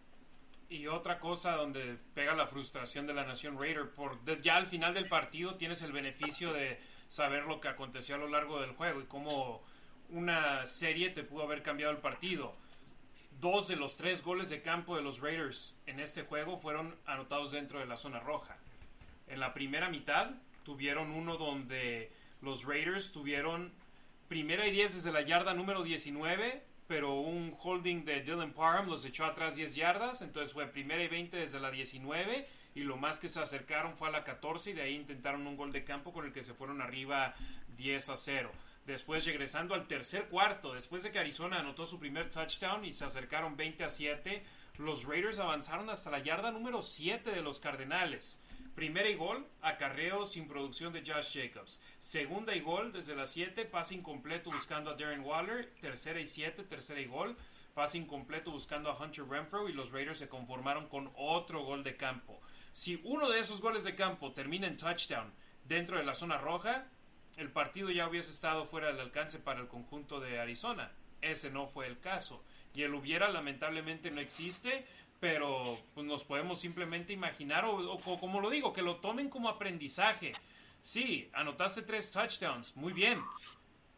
[0.69, 4.93] Y otra cosa donde pega la frustración de la nación Raider, por ya al final
[4.93, 9.01] del partido tienes el beneficio de saber lo que aconteció a lo largo del juego
[9.01, 9.63] y cómo
[10.09, 12.55] una serie te pudo haber cambiado el partido.
[13.39, 17.51] Dos de los tres goles de campo de los Raiders en este juego fueron anotados
[17.51, 18.57] dentro de la zona roja.
[19.27, 20.31] En la primera mitad
[20.63, 23.73] tuvieron uno donde los Raiders tuvieron
[24.27, 29.05] primera y diez desde la yarda número 19 pero un holding de Dylan Parham los
[29.05, 33.19] echó atrás 10 yardas, entonces fue primera y 20 desde la 19 y lo más
[33.19, 36.11] que se acercaron fue a la 14 y de ahí intentaron un gol de campo
[36.11, 37.35] con el que se fueron arriba
[37.77, 38.51] 10 a 0.
[38.87, 43.05] Después regresando al tercer cuarto, después de que Arizona anotó su primer touchdown y se
[43.05, 44.43] acercaron 20 a 7,
[44.79, 48.39] los Raiders avanzaron hasta la yarda número 7 de los Cardenales.
[48.79, 51.81] Primera y gol, acarreo sin producción de Josh Jacobs.
[51.97, 55.73] Segunda y gol desde las 7, pase incompleto buscando a Darren Waller.
[55.81, 57.35] Tercera y 7, tercera y gol,
[57.73, 61.97] pase incompleto buscando a Hunter Renfro y los Raiders se conformaron con otro gol de
[61.97, 62.39] campo.
[62.71, 65.33] Si uno de esos goles de campo termina en touchdown
[65.65, 66.87] dentro de la zona roja,
[67.35, 70.93] el partido ya hubiese estado fuera del alcance para el conjunto de Arizona.
[71.19, 72.45] Ese no fue el caso.
[72.73, 74.85] Y el hubiera lamentablemente no existe,
[75.19, 80.33] pero pues, nos podemos simplemente imaginar, o, como lo digo, que lo tomen como aprendizaje.
[80.81, 83.21] Sí, anotaste tres touchdowns, muy bien,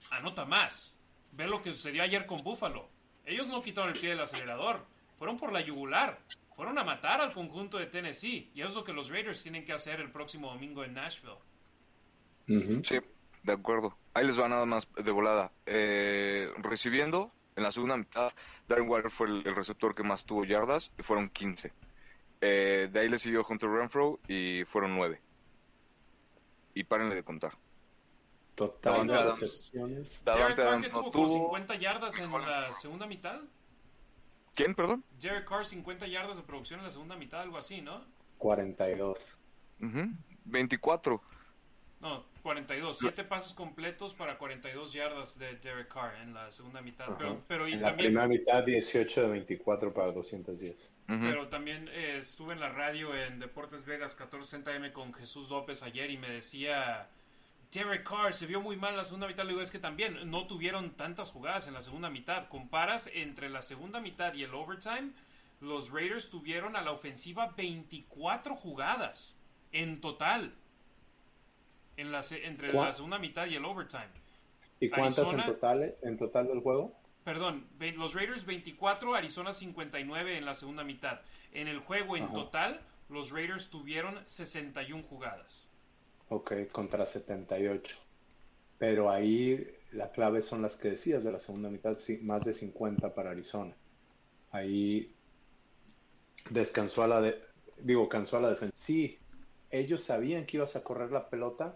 [0.09, 0.97] anota más.
[1.31, 2.89] Ve lo que sucedió ayer con Buffalo.
[3.25, 4.85] Ellos no quitaron el pie del acelerador,
[5.17, 6.19] fueron por la yugular,
[6.55, 8.51] fueron a matar al conjunto de Tennessee.
[8.53, 11.37] Y eso es lo que los Raiders tienen que hacer el próximo domingo en Nashville.
[12.47, 12.97] Sí,
[13.43, 13.97] de acuerdo.
[14.13, 15.51] Ahí les va nada más de volada.
[15.65, 18.31] Eh, recibiendo, en la segunda mitad,
[18.67, 21.73] Darren Waller fue el, receptor que más tuvo yardas y fueron 15.
[22.41, 25.21] Eh, de ahí le siguió Hunter Renfro y fueron 9.
[26.73, 27.57] Y párenle de contar.
[28.55, 30.21] Total de recepciones.
[30.23, 33.41] Davante Adams no tuvo 50 yardas en la segunda mitad.
[34.53, 35.03] ¿Quién, perdón?
[35.19, 38.05] Jared Carr 50 yardas de producción en la segunda mitad, algo así, ¿no?
[38.37, 39.37] 42.
[40.45, 41.21] 24.
[42.01, 42.97] No, 42.
[42.97, 47.07] Siete pasos completos para 42 yardas de Derek Carr en la segunda mitad.
[47.47, 50.93] Pero, y en también, la primera mitad 18 de 24 para 210.
[51.07, 56.09] Pero también eh, estuve en la radio en Deportes Vegas 1460M con Jesús López ayer
[56.09, 57.07] y me decía...
[57.71, 59.43] Derek Carr se vio muy mal en la segunda mitad.
[59.43, 62.49] Le digo, es que también no tuvieron tantas jugadas en la segunda mitad.
[62.49, 65.11] Comparas entre la segunda mitad y el overtime,
[65.61, 69.37] los Raiders tuvieron a la ofensiva 24 jugadas
[69.71, 70.53] en total
[72.01, 74.09] en la, entre la segunda mitad y el overtime.
[74.79, 76.99] ¿Y cuántas en total en total del juego?
[77.23, 81.21] Perdón, los Raiders 24, Arizona 59 en la segunda mitad.
[81.53, 85.69] En el juego en total, los Raiders tuvieron 61 jugadas.
[86.29, 87.97] Ok, contra 78.
[88.79, 93.13] Pero ahí la clave son las que decías de la segunda mitad, más de 50
[93.13, 93.75] para Arizona.
[94.49, 95.13] Ahí
[96.49, 97.39] descansó a la de,
[97.77, 98.73] digo, cansó a la defensa.
[98.75, 99.19] Sí,
[99.69, 101.75] ellos sabían que ibas a correr la pelota,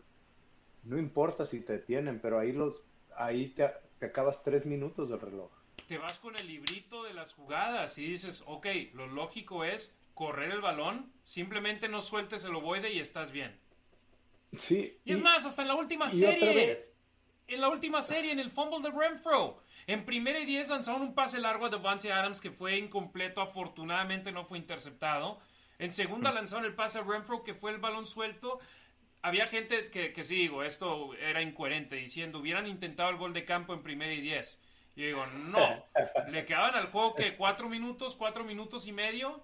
[0.85, 3.69] no importa si te detienen, pero ahí los, ahí te,
[3.99, 5.51] te acabas tres minutos del reloj.
[5.87, 10.51] Te vas con el librito de las jugadas y dices, ok, lo lógico es correr
[10.51, 13.59] el balón, simplemente no sueltes el ovoide y estás bien.
[14.57, 14.97] Sí.
[15.03, 16.79] Y, es más, hasta en la última serie.
[17.47, 19.61] En la última serie, en el fumble de Renfro.
[19.85, 23.41] En primera y diez lanzaron un pase largo a Devante Adams que fue incompleto.
[23.41, 25.39] Afortunadamente no fue interceptado.
[25.77, 26.35] En segunda mm.
[26.35, 28.59] lanzaron el pase a Renfro que fue el balón suelto.
[29.25, 33.43] Había gente que, que sí, digo, esto era incoherente, diciendo, hubieran intentado el gol de
[33.43, 34.59] campo en primera y diez.
[34.95, 35.83] Y digo, no,
[36.29, 39.43] le quedaban al juego que cuatro minutos, cuatro minutos y medio.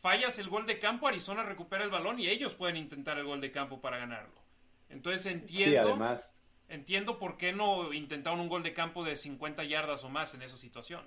[0.00, 3.40] Fallas el gol de campo, Arizona recupera el balón y ellos pueden intentar el gol
[3.40, 4.40] de campo para ganarlo.
[4.88, 5.72] Entonces entiendo.
[5.72, 10.08] Sí, además entiendo por qué no intentaron un gol de campo de 50 yardas o
[10.08, 11.04] más en esa situación.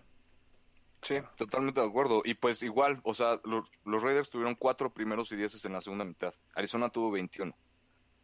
[1.01, 2.21] Sí, totalmente de acuerdo.
[2.25, 6.05] Y pues igual, o sea, los, Raiders tuvieron cuatro primeros y dieces en la segunda
[6.05, 6.33] mitad.
[6.53, 7.55] Arizona tuvo 21.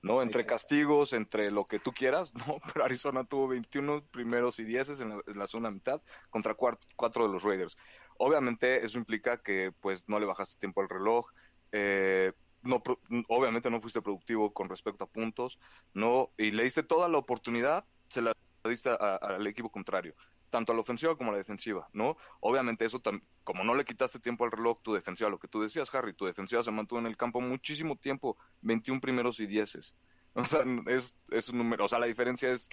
[0.01, 0.21] ¿No?
[0.21, 2.59] Entre castigos, entre lo que tú quieras, ¿no?
[2.73, 7.43] Pero Arizona tuvo 21 primeros y dieces en la, segunda mitad contra cuatro, de los
[7.43, 7.77] Raiders.
[8.17, 11.29] Obviamente eso implica que pues no le bajaste tiempo al reloj.
[11.71, 12.31] Eh,
[12.62, 12.81] no,
[13.27, 15.59] obviamente no fuiste productivo con respecto a puntos,
[15.93, 18.33] no, y le diste toda la oportunidad, se la
[18.65, 20.13] diste al equipo contrario,
[20.49, 22.17] tanto a la ofensiva como a la defensiva, ¿no?
[22.39, 23.01] Obviamente eso,
[23.43, 26.25] como no le quitaste tiempo al reloj, tu defensiva, lo que tú decías, Harry, tu
[26.25, 29.95] defensiva se mantuvo en el campo muchísimo tiempo, 21 primeros y dieces.
[30.35, 32.69] O sea, es, es un número, o sea, la diferencia es,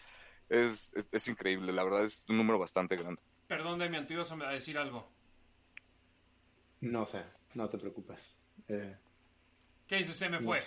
[0.50, 3.22] es, es, increíble, la verdad es un número bastante grande.
[3.48, 5.08] Perdón, Demian, ¿tú ibas a decir algo?
[6.82, 8.34] No sé, no te preocupes.
[8.68, 8.94] Eh,
[9.86, 10.12] ¿Qué dice?
[10.12, 10.60] Se me fue.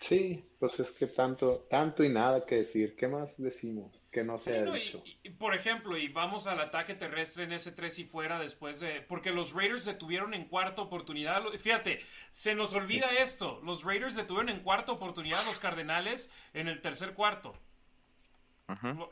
[0.00, 2.96] Sí, pues es que tanto, tanto y nada que decir.
[2.96, 5.04] ¿Qué más decimos que no se ha dicho?
[5.38, 9.02] por ejemplo, y vamos al ataque terrestre en ese 3 y fuera después de.
[9.02, 11.42] Porque los Raiders detuvieron en cuarta oportunidad.
[11.58, 12.00] Fíjate,
[12.32, 13.60] se nos olvida esto.
[13.62, 17.54] Los Raiders detuvieron en cuarta oportunidad a los Cardenales en el tercer cuarto.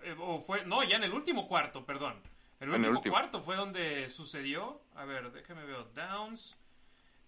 [0.03, 0.65] Eh, o, fue.
[0.65, 2.23] No, ya en el último cuarto, perdón.
[2.61, 4.81] El último, cuarto fue donde sucedió.
[4.95, 5.93] A ver, déjame ver.
[5.93, 6.57] Downs.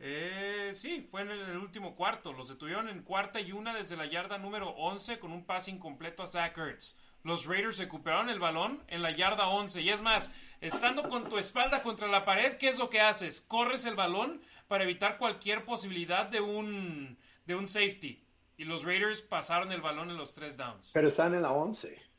[0.02, 2.32] Eh, sí, fue en el, último cuarto.
[2.32, 6.22] Los detuvieron en cuarta y una desde la yarda número 11 con un pase incompleto
[6.22, 6.96] a Zach Ertz.
[7.22, 9.82] Los Raiders recuperaron el balón en la yarda 11.
[9.82, 10.30] Y es más,
[10.62, 13.42] estando con tu espalda contra la pared, ¿qué es lo que haces?
[13.42, 18.24] Corres el balón para evitar cualquier posibilidad de un, de un safety.
[18.56, 20.90] Y los Raiders pasaron el balón en los tres downs.
[20.94, 22.10] Pero están en la 11.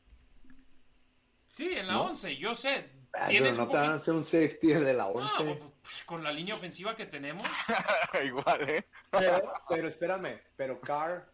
[1.48, 3.01] Sí, en la 11, yo sé.
[3.14, 5.44] Ah, pero no te van a hacer un safety de la 11.
[5.82, 7.42] Pues, con la línea ofensiva que tenemos.
[8.24, 8.86] Igual, ¿eh?
[9.10, 11.30] Pero, espérame, pero Carr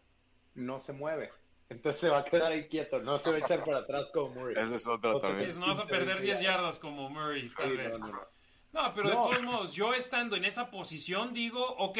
[0.55, 1.31] no se mueve.
[1.69, 4.29] Entonces se va a quedar ahí quieto, no se va a echar para atrás como
[4.33, 4.55] Murray.
[4.57, 5.57] Ese es otro también.
[5.59, 7.99] No vas a perder 10 yardas como Murray, tal vez.
[8.71, 11.97] No, pero de todos modos, yo estando en esa posición digo, ok,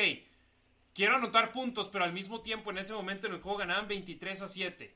[0.94, 4.42] quiero anotar puntos, pero al mismo tiempo en ese momento en el juego ganaban 23
[4.42, 4.96] a 7.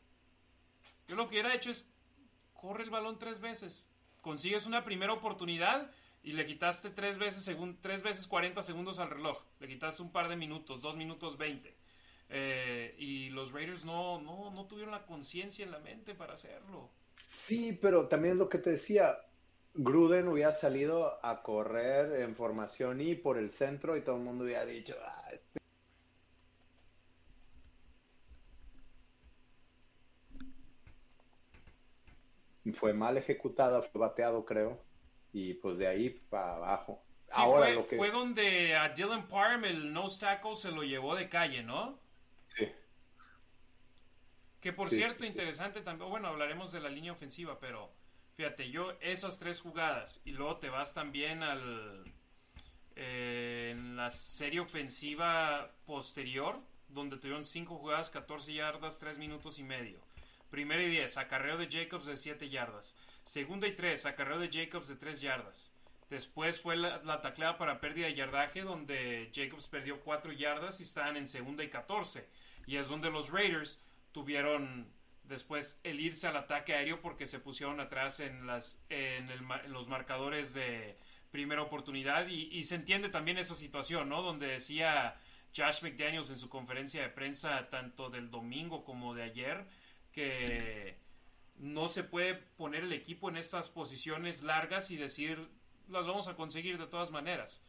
[1.07, 1.87] Yo lo que hubiera hecho es,
[2.53, 3.87] corre el balón tres veces
[4.23, 5.91] consigues una primera oportunidad
[6.23, 9.37] y le quitaste tres veces, según, tres veces 40 segundos al reloj.
[9.59, 11.75] Le quitaste un par de minutos, dos minutos 20.
[12.29, 16.89] Eh, y los Raiders no, no, no tuvieron la conciencia en la mente para hacerlo.
[17.15, 19.17] Sí, pero también lo que te decía,
[19.73, 24.45] Gruden hubiera salido a correr en formación y por el centro y todo el mundo
[24.45, 25.63] hubiera dicho, ah, este
[32.71, 34.81] fue mal ejecutada, fue bateado, creo,
[35.33, 37.03] y pues de ahí para abajo.
[37.31, 37.97] Ahora fue, lo que...
[37.97, 41.99] fue donde a Dylan Parham el nose tackle se lo llevó de calle, ¿no?
[42.47, 42.71] Sí.
[44.61, 47.91] Que por cierto, interesante también, bueno, hablaremos de la línea ofensiva, pero
[48.35, 52.13] fíjate, yo esas tres jugadas y luego te vas también al
[52.95, 59.63] eh, en la serie ofensiva posterior, donde tuvieron cinco jugadas, 14 yardas, 3 minutos y
[59.63, 59.99] medio.
[60.53, 62.95] Primera y 10, acarreo de Jacobs de 7 yardas.
[63.23, 65.73] Segunda y 3, acarreo de Jacobs de 3 yardas.
[66.11, 70.83] Después fue la, la, tacleada para pérdida de yardaje, donde Jacobs perdió 4 yardas y
[70.83, 72.27] estaban en segunda y 14.
[72.67, 77.79] Y es donde los Raiders tuvieron después el irse al ataque aéreo porque se pusieron
[77.79, 79.27] atrás en, las, en,
[79.71, 80.99] los marcadores de
[81.31, 82.27] primera oportunidad.
[82.27, 84.21] Y, se entiende también esa situación, ¿no?
[84.21, 85.19] Donde decía
[85.57, 89.65] Josh McDaniels en su conferencia de prensa, tanto del domingo como de ayer,
[90.13, 90.95] que
[91.57, 95.49] no se puede poner el equipo en estas posiciones largas y decir
[95.89, 97.61] las vamos a conseguir de todas maneras.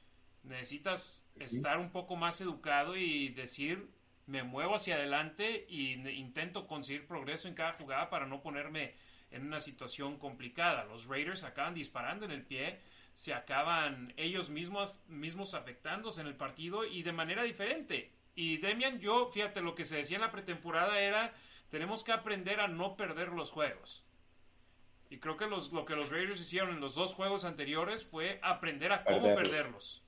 [0.44, 3.88] Necesitas estar un poco más educado y decir
[4.26, 8.94] me muevo hacia adelante y intento conseguir progreso en cada jugada para no ponerme
[9.30, 10.84] en una situación complicada.
[10.84, 12.80] Los Raiders acaban disparando en el pie,
[13.14, 18.12] se acaban ellos mismos, mismos afectándose en el partido y de manera diferente.
[18.34, 21.34] Y Demian, yo, fíjate, lo que se decía en la pretemporada era
[21.74, 24.04] tenemos que aprender a no perder los juegos.
[25.10, 28.38] Y creo que los, lo que los Raiders hicieron en los dos juegos anteriores fue
[28.44, 30.00] aprender a cómo perderlos.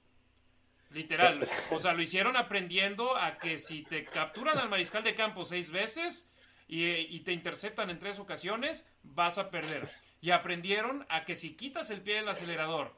[0.90, 1.40] Literal.
[1.72, 5.72] O sea, lo hicieron aprendiendo a que si te capturan al mariscal de campo seis
[5.72, 6.30] veces
[6.68, 9.88] y, y, te interceptan en tres ocasiones, vas a perder.
[10.20, 12.94] Y aprendieron a que si quitas el pie del acelerador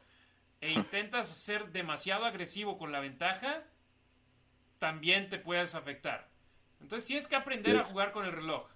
[0.61, 3.65] e intentas ser demasiado agresivo con la ventaja,
[4.79, 6.28] también te puedes afectar.
[6.81, 8.67] Entonces tienes que aprender a jugar con el reloj.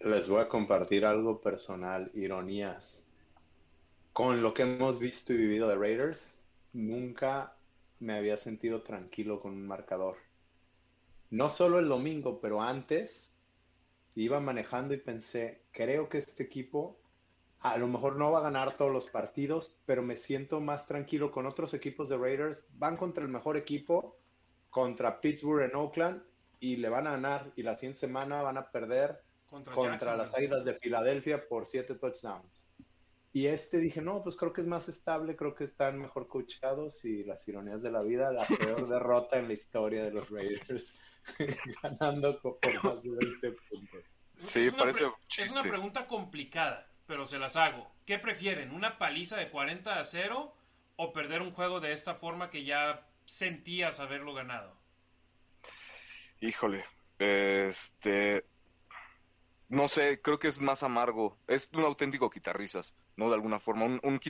[0.00, 3.04] Les voy a compartir algo personal, ironías.
[4.12, 6.38] Con lo que hemos visto y vivido de Raiders,
[6.72, 7.54] nunca
[7.98, 10.16] me había sentido tranquilo con un marcador.
[11.30, 13.34] No solo el domingo, pero antes
[14.14, 16.98] iba manejando y pensé, creo que este equipo
[17.60, 21.32] a lo mejor no va a ganar todos los partidos, pero me siento más tranquilo
[21.32, 22.66] con otros equipos de Raiders.
[22.74, 24.16] Van contra el mejor equipo,
[24.70, 26.22] contra Pittsburgh en Oakland,
[26.66, 27.52] y le van a ganar.
[27.54, 32.64] Y la siguiente semana van a perder contra, las Águilas de Filadelfia por siete touchdowns.
[33.32, 37.04] Y este dije, no, pues creo que es más estable, creo que están mejor coachados
[37.04, 40.94] y las ironías de la vida, la peor derrota en la historia de los Raiders,
[41.82, 44.04] ganando por más de 20 puntos.
[44.42, 45.04] Sí, es parece
[45.38, 47.92] Es una pregunta complicada, pero se las hago.
[48.06, 50.52] ¿Qué prefieren, una paliza de 40 a 0
[50.96, 54.85] o perder un juego de esta forma que ya sentías haberlo ganado?
[56.40, 56.84] Híjole,
[57.18, 58.44] este,
[59.68, 61.38] no sé, creo que es más amargo.
[61.46, 63.28] Es un auténtico quitarrisas, ¿no?
[63.28, 64.20] De alguna forma, un, un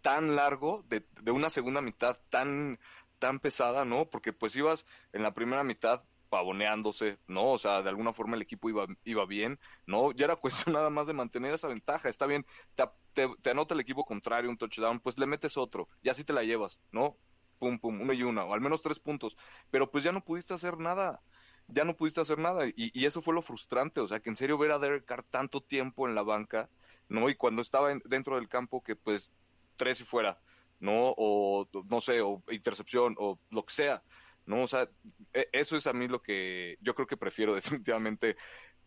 [0.00, 2.78] tan largo, de, de, una segunda mitad tan,
[3.18, 4.08] tan pesada, ¿no?
[4.08, 7.50] Porque pues ibas en la primera mitad pavoneándose, ¿no?
[7.50, 10.12] O sea, de alguna forma el equipo iba, iba bien, ¿no?
[10.12, 12.08] Ya era cuestión nada más de mantener esa ventaja.
[12.08, 16.08] Está bien, te, te, anota el equipo contrario un touchdown, pues le metes otro y
[16.08, 17.18] así te la llevas, ¿no?
[17.60, 19.36] Pum, pum, uno y una, o al menos tres puntos.
[19.70, 21.22] Pero pues ya no pudiste hacer nada
[21.72, 22.66] ya no pudiste hacer nada.
[22.74, 25.60] Y, eso fue lo frustrante, o sea, que en serio ver a Derek Carr tanto
[25.62, 26.68] tiempo en la banca,
[27.08, 27.28] ¿no?
[27.28, 29.30] Y cuando estaba dentro del campo, que pues
[29.76, 30.40] tres y fuera,
[30.78, 31.14] ¿no?
[31.16, 34.02] O no sé, o intercepción, o lo que sea,
[34.46, 34.62] ¿no?
[34.62, 34.88] O sea,
[35.32, 38.36] e, eso es a mí lo que yo creo que prefiero definitivamente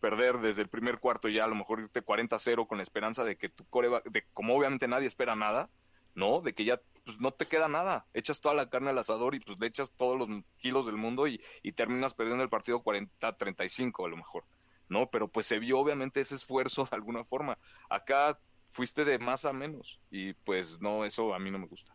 [0.00, 3.36] perder desde el primer cuarto ya a lo mejor irte 40-0 con la esperanza de
[3.38, 5.70] que tu core va, de como obviamente nadie espera nada,
[6.14, 6.40] ¿no?
[6.42, 8.06] De que ya pues no te queda nada.
[8.14, 11.26] Echas toda la carne al asador y pues le echas todos los kilos del mundo
[11.26, 11.40] y,
[11.74, 14.44] terminas perdiendo el partido 40-35 a lo mejor,
[14.88, 15.10] ¿no?
[15.10, 17.58] Pero pues se vio obviamente ese esfuerzo de alguna forma.
[17.88, 18.38] Acá
[18.70, 21.94] fuiste de más a menos y pues no, eso a mí no me gusta.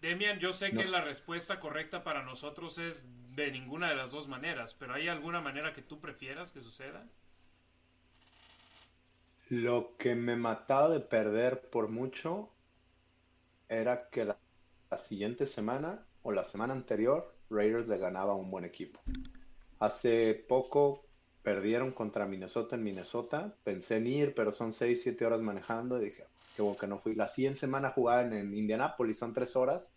[0.00, 3.04] Demian, yo sé que la respuesta correcta para nosotros es
[3.34, 7.04] de ninguna de las dos maneras, pero ¿hay alguna manera que tú prefieras que suceda?
[9.48, 12.52] Lo que me mataba de perder por mucho
[13.68, 14.38] era que la,
[14.96, 19.00] siguiente semana o la semana anterior Raiders le ganaba a un buen equipo.
[19.78, 21.04] Hace poco
[21.42, 23.54] perdieron contra Minnesota en Minnesota.
[23.64, 26.00] Pensé en ir, pero son 6, 7 horas manejando.
[26.00, 26.24] Y dije,
[26.56, 27.14] qué bueno que no fui.
[27.14, 29.92] La siguiente semana jugaban en Indianápolis, son 3 horas.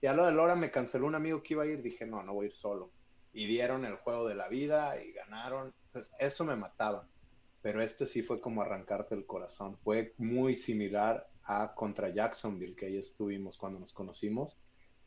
[0.00, 1.82] Y a lo de la hora me canceló un amigo que iba a ir.
[1.82, 2.90] Dije, no, no voy a ir solo.
[3.32, 5.72] Y dieron el juego de la vida y ganaron.
[5.92, 7.06] Pues eso me mataba.
[7.62, 9.76] Pero este sí fue como arrancarte el corazón.
[9.78, 11.29] Fue muy similar
[11.74, 14.56] contra Jacksonville, que ahí estuvimos cuando nos conocimos.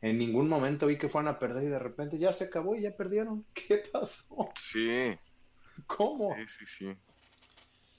[0.00, 2.82] En ningún momento vi que fueran a perder y de repente ya se acabó y
[2.82, 3.46] ya perdieron.
[3.54, 4.50] ¿Qué pasó?
[4.54, 5.16] Sí.
[5.86, 6.34] ¿Cómo?
[6.36, 6.96] Sí, sí, sí.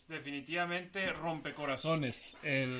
[0.07, 2.71] Definitivamente rompe corazones el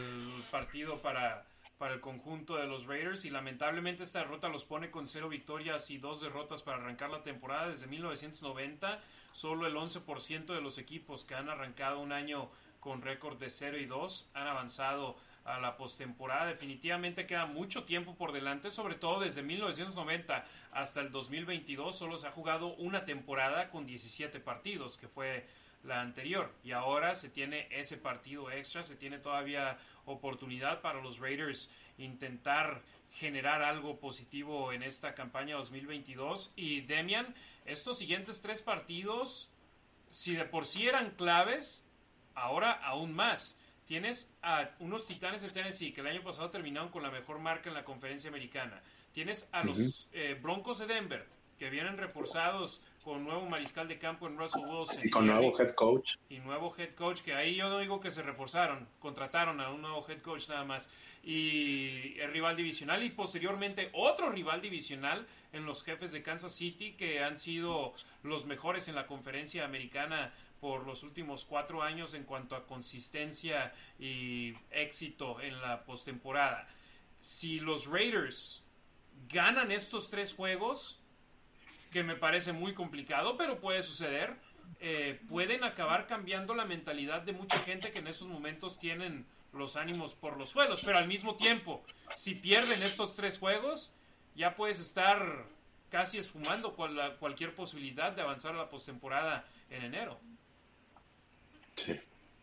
[0.52, 1.48] partido para,
[1.80, 5.89] para el conjunto de los Raiders y lamentablemente esta derrota los pone con cero victorias
[5.89, 9.02] y dos derrotas para arrancar la temporada desde 1990.
[9.32, 13.80] Solo el 11% de los equipos que han arrancado un año con récord de 0
[13.80, 16.47] y 2 han avanzado a la postemporada.
[16.47, 21.95] Definitivamente queda mucho tiempo por delante, sobre todo desde 1990 hasta el 2022.
[21.95, 25.47] Solo se ha jugado una temporada con 17 partidos, que fue
[25.84, 26.51] la anterior.
[26.63, 32.81] Y ahora se tiene ese partido extra, se tiene todavía oportunidad para los Raiders intentar
[33.12, 36.53] generar algo positivo en esta campaña 2022.
[36.55, 37.34] Y Demian,
[37.65, 39.49] estos siguientes tres partidos,
[40.10, 41.84] si de por sí eran claves,
[42.34, 43.60] ahora aún más.
[43.86, 47.69] Tienes a unos Titanes de Tennessee que el año pasado terminaron con la mejor marca
[47.69, 48.82] en la conferencia americana.
[49.13, 51.26] Tienes a los eh, Broncos de Denver
[51.58, 55.00] que vienen reforzados con nuevo mariscal de campo en Russell Wilson.
[55.04, 56.15] Y con nuevo head coach.
[56.30, 59.82] Y nuevo head coach, que ahí yo no digo que se reforzaron, contrataron a un
[59.82, 60.89] nuevo head coach nada más.
[61.24, 66.94] Y el rival divisional y posteriormente otro rival divisional en los jefes de Kansas City
[66.94, 70.33] que han sido los mejores en la conferencia americana
[70.66, 76.68] por los últimos cuatro años en cuanto a consistencia y éxito en la postemporada.
[77.22, 78.63] Si los Raiders
[79.32, 81.00] ganan estos tres juegos,
[81.92, 84.38] que me parece muy complicado, pero puede suceder.
[84.80, 89.76] Eh, pueden acabar cambiando la mentalidad de mucha gente que en esos momentos tienen los
[89.76, 91.84] ánimos por los suelos, pero al mismo tiempo,
[92.18, 93.92] si pierden estos tres juegos,
[94.36, 95.46] ya puedes estar
[95.92, 96.76] casi esfumando
[97.20, 100.20] cualquier posibilidad de avanzar a la postemporada en enero.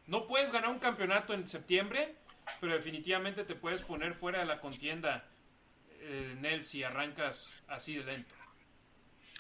[0.07, 2.15] No puedes ganar un campeonato en septiembre,
[2.61, 5.25] pero definitivamente te puedes poner fuera de la contienda,
[6.01, 8.35] eh, Nel, si arrancas así de lento.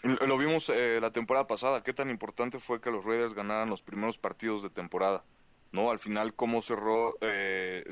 [0.02, 3.82] Lo vimos eh, la temporada pasada, qué tan importante fue que los Raiders ganaran los
[3.82, 5.24] primeros partidos de temporada.
[5.72, 5.90] ¿No?
[5.90, 7.82] Al final, cómo cerró eh,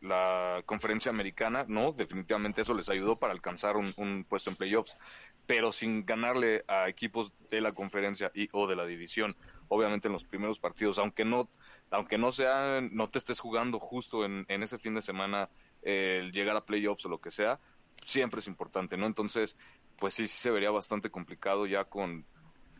[0.00, 1.92] la, conferencia americana, ¿no?
[1.92, 4.96] Definitivamente eso les ayudó para alcanzar un, puesto en playoffs,
[5.44, 9.36] pero sin ganarle a equipos de la conferencia y o de la división.
[9.68, 11.50] Obviamente en los primeros partidos, aunque no,
[11.90, 15.50] aunque no sean, no te estés jugando justo en, ese fin de semana
[15.82, 17.60] el llegar a playoffs o lo que sea,
[18.04, 19.06] siempre es importante, ¿no?
[19.06, 19.56] Entonces,
[19.98, 22.24] pues sí, sí se vería bastante complicado ya con,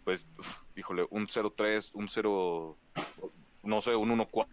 [0.02, 0.26] pues,
[0.76, 2.78] híjole, un 0-3, un 0
[3.66, 4.46] no sé, un 1-4.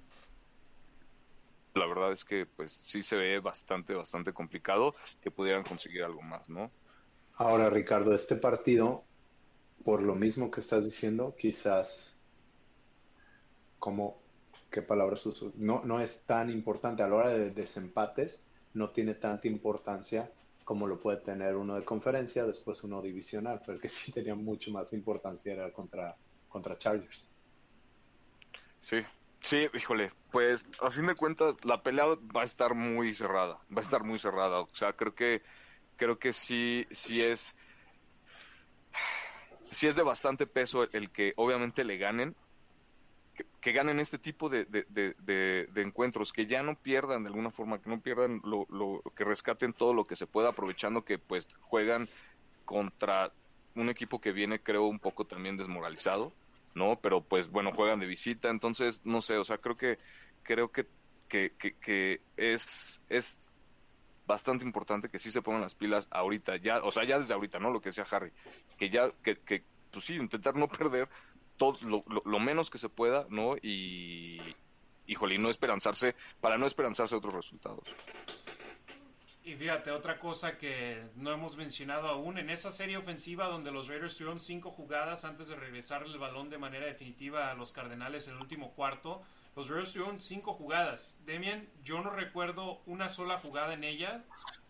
[1.75, 6.21] La verdad es que pues sí se ve bastante, bastante complicado que pudieran conseguir algo
[6.21, 6.69] más, ¿no?
[7.35, 9.03] Ahora, Ricardo, este partido,
[9.83, 12.15] por lo mismo que estás diciendo, quizás
[13.79, 14.21] como,
[14.69, 15.51] ¿qué palabras uso?
[15.55, 18.43] No, no es tan importante a la hora de desempates,
[18.73, 20.31] no tiene tanta importancia
[20.63, 24.71] como lo puede tener uno de conferencia, después uno divisional, pero que sí tenía mucho
[24.71, 26.15] más importancia era contra,
[26.47, 27.29] contra Chargers.
[28.83, 28.97] Sí,
[29.39, 32.03] sí, híjole, pues a fin de cuentas la pelea
[32.35, 35.41] va a estar muy cerrada, va a estar muy cerrada, o sea, creo que
[35.95, 37.55] creo que sí sí es
[39.71, 42.35] sí es de bastante peso el que obviamente le ganen,
[43.61, 47.89] que, ganen este tipo de, de, encuentros, que ya no pierdan de alguna forma, que
[47.89, 52.09] no pierdan lo, lo, que rescaten todo lo que se pueda, aprovechando que pues juegan
[52.65, 53.31] contra
[53.75, 56.33] un equipo que viene creo un poco también desmoralizado
[56.73, 56.99] ¿no?
[57.01, 59.99] Pero pues bueno, juegan de visita, entonces no sé, o sea, creo que
[60.43, 60.87] creo que,
[61.27, 63.39] que, que, es, es
[64.27, 67.59] bastante importante que sí se pongan las pilas ahorita, ya, o sea, ya desde ahorita,
[67.59, 67.71] ¿no?
[67.71, 68.31] Lo que decía Harry,
[68.77, 71.09] que ya, que, que pues sí, intentar no perder
[71.57, 73.55] todo lo, lo, menos que se pueda, ¿no?
[73.61, 74.39] Y,
[75.07, 77.83] híjole, y no esperanzarse, para no esperanzarse otros resultados.
[79.45, 83.89] Y fíjate, otra cosa que no hemos mencionado aún, en esa serie ofensiva donde los
[83.89, 88.27] Raiders tuvieron cinco jugadas antes de regresar el balón de manera definitiva a los Cardenales
[88.29, 89.21] en el último cuarto,
[89.57, 91.17] los Raiders tuvieron cinco jugadas.
[91.25, 94.23] Demian, yo no recuerdo una sola jugada en ella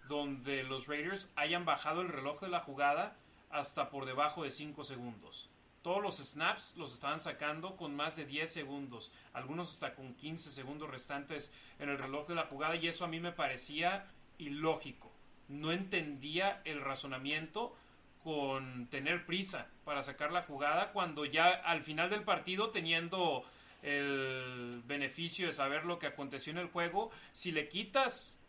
[0.07, 3.15] donde los Raiders hayan bajado el reloj de la jugada
[3.51, 5.51] hasta por debajo de cinco segundos.
[5.83, 10.49] Todos los snaps los estaban sacando con más de 10 segundos, algunos hasta con 15
[10.49, 14.07] segundos restantes en el reloj de la jugada y eso a mí me parecía
[14.37, 15.11] ilógico.
[15.47, 17.75] No entendía el razonamiento
[18.23, 23.43] con tener prisa para sacar la jugada cuando ya al final del partido teniendo
[23.81, 28.39] el beneficio de saber lo que aconteció en el juego, si le quitas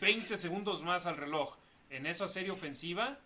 [0.00, 1.56] 20 segundos más al reloj
[1.90, 3.18] en esa serie ofensiva,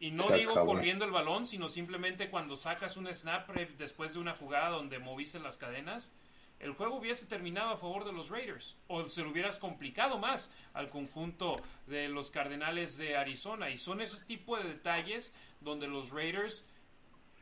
[0.00, 4.34] y no digo corriendo el balón, sino simplemente cuando sacas un snap después de una
[4.34, 6.12] jugada donde moviste las cadenas,
[6.62, 10.54] el juego hubiese terminado a favor de los Raiders o se lo hubieras complicado más
[10.72, 13.68] al conjunto de los Cardenales de Arizona.
[13.68, 16.64] Y son esos tipos de detalles donde los Raiders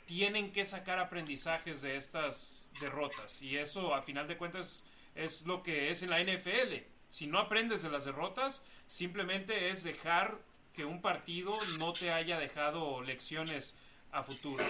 [0.06, 3.42] tienen que sacar aprendizajes de estas derrotas.
[3.42, 4.82] Y eso, a final de cuentas,
[5.14, 6.76] es lo que es en la NFL.
[7.10, 10.38] Si no aprendes de las derrotas, simplemente es dejar
[10.72, 13.76] que un partido no te haya dejado lecciones
[14.12, 14.64] a futuro.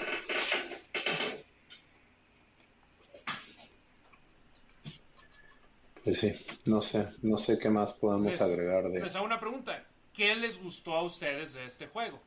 [6.04, 6.32] Sí,
[6.64, 9.00] no sé, no sé qué más podemos agregar de...
[9.00, 12.20] Les hago una pregunta, ¿qué les gustó a ustedes de este juego?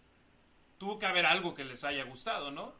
[0.77, 2.73] Tuvo que haber algo que les haya gustado, ¿no?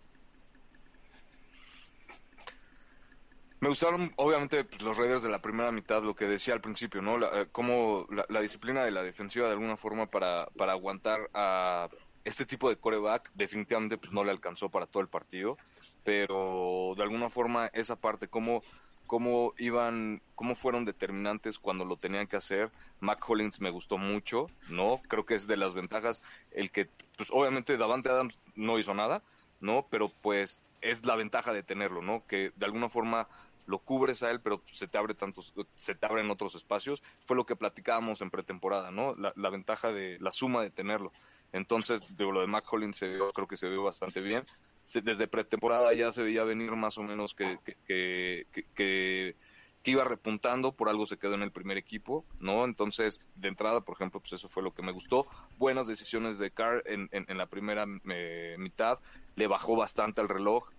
[3.63, 7.01] Me gustaron, obviamente, pues, los Raiders de la primera mitad, lo que decía al principio,
[7.01, 7.17] ¿no?
[7.17, 11.87] La, eh, como la, disciplina de la defensiva de alguna forma para, para aguantar a
[12.25, 15.57] este tipo de coreback, definitivamente pues no le alcanzó para todo el partido,
[16.03, 18.63] pero de alguna forma esa parte, como
[19.13, 22.71] cómo iban, cómo fueron determinantes cuando lo tenían que hacer.
[22.99, 25.03] Mac Hollins me gustó mucho, ¿no?
[25.07, 29.21] Creo que es de las ventajas el que, pues obviamente Davante Adams no hizo nada,
[29.59, 29.85] ¿no?
[29.91, 32.25] Pero pues es la ventaja de tenerlo, ¿no?
[32.25, 33.27] Que de alguna forma
[33.67, 37.03] lo cubres a él, pero se te abre tantos, se te abren otros espacios.
[37.23, 39.13] Fue lo que platicábamos en pretemporada, ¿no?
[39.13, 41.11] La, la ventaja de la suma de tenerlo.
[41.51, 44.43] Entonces, lo de Mac Hollins se creo que se vio bastante bien
[45.03, 48.45] desde pretemporada ya se veía venir más o menos que, que,
[49.83, 52.63] que iba repuntando, por algo se quedó en el primer equipo, ¿no?
[52.63, 55.27] Entonces, de entrada, por ejemplo, pues eso fue lo que me gustó.
[55.57, 58.99] Buenas decisiones de Carr en, en, la primera eh, mitad,
[59.35, 60.69] le bajó bastante al reloj,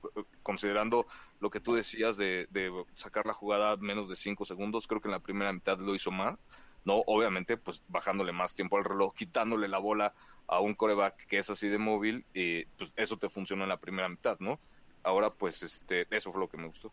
[0.42, 1.06] considerando
[1.40, 5.08] lo que tú decías de, de sacar la jugada menos de cinco segundos, creo que
[5.08, 6.38] en la primera mitad lo hizo más.
[6.84, 10.14] No, obviamente, pues bajándole más tiempo al reloj, quitándole la bola
[10.46, 13.80] a un coreback que es así de móvil, y pues eso te funcionó en la
[13.80, 14.60] primera mitad, ¿no?
[15.02, 16.90] Ahora, pues, este, eso fue lo que me gustó.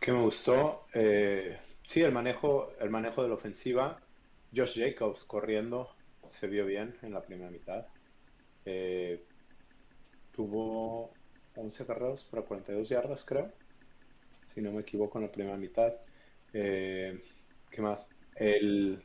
[0.00, 0.86] ¿Qué me gustó?
[0.94, 4.00] Eh, sí, el manejo, el manejo de la ofensiva.
[4.54, 5.90] Josh Jacobs corriendo
[6.30, 7.86] se vio bien en la primera mitad.
[8.64, 9.22] Eh,
[10.34, 11.12] tuvo
[11.56, 13.52] 11 carreras para 42 yardas, creo.
[14.46, 15.92] Si no me equivoco, en la primera mitad.
[16.52, 17.22] Eh,
[17.70, 18.08] ¿Qué más?
[18.34, 19.02] El,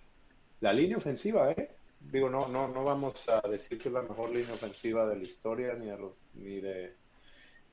[0.62, 1.76] la línea ofensiva, ¿eh?
[2.00, 5.24] Digo, no, no, no vamos a decir que es la mejor línea ofensiva de la
[5.24, 5.88] historia ni,
[6.34, 6.96] ni, de,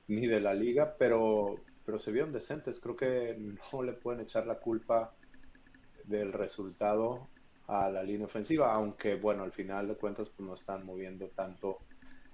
[0.08, 2.80] ni de la liga, pero, pero se vieron decentes.
[2.80, 3.36] Creo que
[3.72, 5.14] no le pueden echar la culpa
[6.04, 7.28] del resultado
[7.66, 11.78] a la línea ofensiva, aunque bueno, al final de cuentas pues no están moviendo tanto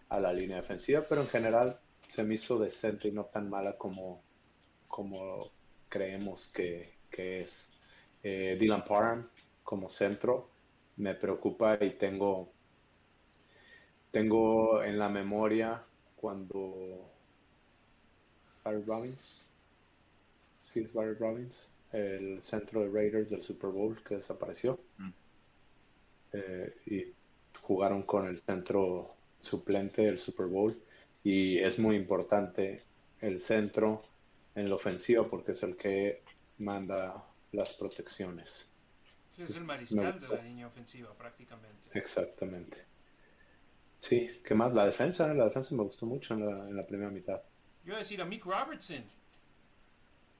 [0.09, 3.76] a la línea defensiva, pero en general se me hizo decente y no tan mala
[3.76, 4.22] como,
[4.89, 5.51] como
[5.89, 7.71] creemos que, que es.
[8.23, 9.29] Eh, Dylan Parham
[9.63, 10.49] como centro
[10.97, 12.53] me preocupa y tengo,
[14.11, 15.83] tengo en la memoria
[16.17, 17.11] cuando
[18.65, 19.49] Barry Robbins,
[20.63, 24.81] sí es Barry Robbins, el centro de Raiders del Super Bowl que desapareció.
[24.99, 25.11] Mm.
[26.33, 27.15] Eh, y
[27.63, 30.77] jugaron con el centro suplente del Super Bowl
[31.23, 32.83] y es muy importante
[33.21, 34.03] el centro
[34.55, 36.23] en la ofensiva porque es el que
[36.59, 38.69] manda las protecciones.
[39.33, 41.99] Sí, es el mariscal de la línea ofensiva prácticamente.
[41.99, 42.79] Exactamente.
[44.01, 44.73] Sí, ¿qué más?
[44.73, 47.43] La defensa, la defensa me gustó mucho en la, en la primera mitad.
[47.85, 49.05] Yo iba a decir a Mick Robertson.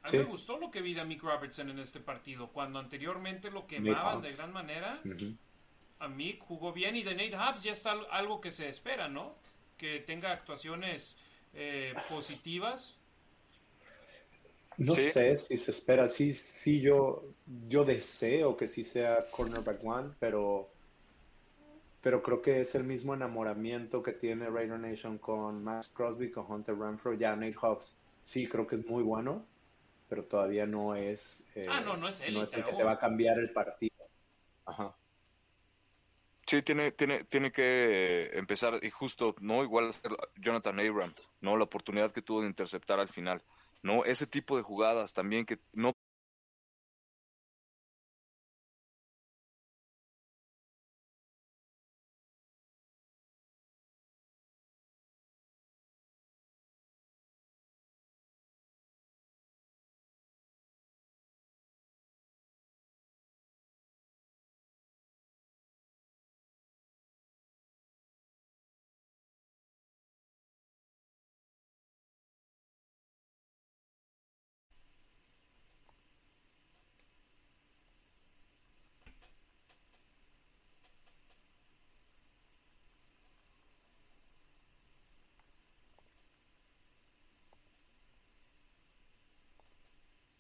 [0.03, 2.49] A mí me gustó lo que vi de Mick Robertson en este partido.
[2.49, 5.01] Cuando anteriormente lo quemaban de gran manera,
[5.99, 9.35] a Mick jugó bien y de Nate Hobbs ya está algo que se espera, ¿no?
[9.77, 11.19] Que tenga actuaciones
[11.55, 13.01] eh, positivas
[14.79, 17.25] no sé si se espera, sí, sí, yo,
[17.65, 20.69] yo deseo que sí sea cornerback one, pero,
[22.03, 26.51] pero creo que es el mismo enamoramiento que tiene Raider Nation con Max Crosby, con
[26.51, 27.97] Hunter Renfro, ya Nate Hobbs.
[28.23, 29.47] Sí, creo que es muy bueno,
[30.09, 32.93] pero todavía no es, eh, ah, no, no es, no es el que te va
[32.93, 33.95] a cambiar el partido.
[34.65, 34.97] Ajá.
[36.47, 39.65] Sí, tiene, tiene, tiene que empezar, y justo, ¿no?
[39.65, 39.91] Igual
[40.37, 41.57] Jonathan Abrams, ¿no?
[41.57, 43.43] La oportunidad que tuvo de interceptar al final.
[43.83, 44.05] ¿No?
[44.05, 45.96] Ese tipo de jugadas también que no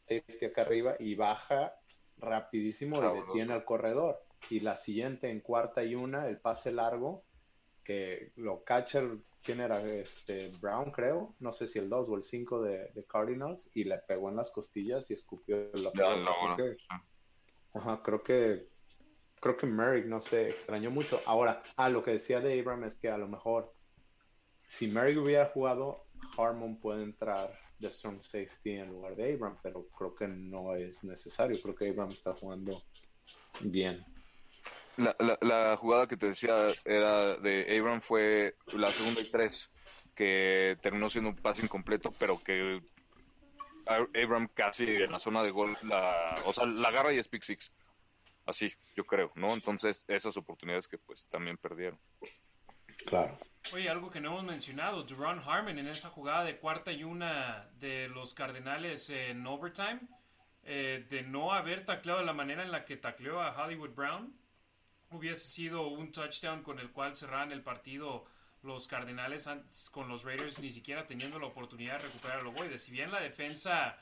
[0.07, 1.75] safety acá arriba y baja
[2.19, 4.23] rapidísimo y detiene al corredor.
[4.51, 7.25] Y la siguiente en cuarta y una, el pase largo,
[7.83, 9.83] que lo cacha el, ¿quién era?
[9.83, 13.99] Este, Brown, creo, no sé si el 2 o el 5 de, Cardinals, y le
[13.99, 16.31] pegó en las costillas y escupió la pelota.
[16.57, 16.77] creo, que,
[17.75, 18.69] ajá, creo que
[19.41, 21.21] creo que Merrick, no sé, extrañó mucho.
[21.27, 23.73] Ahora, ah, lo que decía de Abram es que a lo mejor
[24.69, 26.05] si Merrick hubiera jugado,
[26.37, 31.05] Harmon puede entrar de strong safety en lugar de Abram, pero creo que no es
[31.05, 31.61] necesario.
[31.61, 32.77] Creo que Abram está jugando
[33.61, 34.05] bien.
[34.97, 39.71] La, la, jugada que te decía era de Abram fue la segunda y tres,
[40.15, 42.81] que terminó siendo un pase incompleto, pero que
[43.87, 47.43] Abram casi en la zona de gol, la, o sea, la agarra y es pick
[47.43, 47.73] six.
[48.47, 49.53] Así, yo creo, ¿no?
[49.53, 51.99] Entonces, esas oportunidades que pues también perdieron.
[53.07, 53.39] Claro.
[53.73, 57.69] Oye, algo que no hemos mencionado, Duron Harmon en esa jugada de cuarta y una
[57.79, 60.01] de los Cardenales en overtime,
[60.63, 64.37] eh, de no haber tacleado de la manera en la que tacleó a Hollywood Brown,
[65.11, 68.27] hubiese sido un touchdown con el cual cerraran el partido
[68.63, 69.49] los Cardenales
[69.91, 72.79] con los Raiders ni siquiera teniendo la oportunidad de recuperar el ovoide.
[72.79, 73.97] Si bien la defensa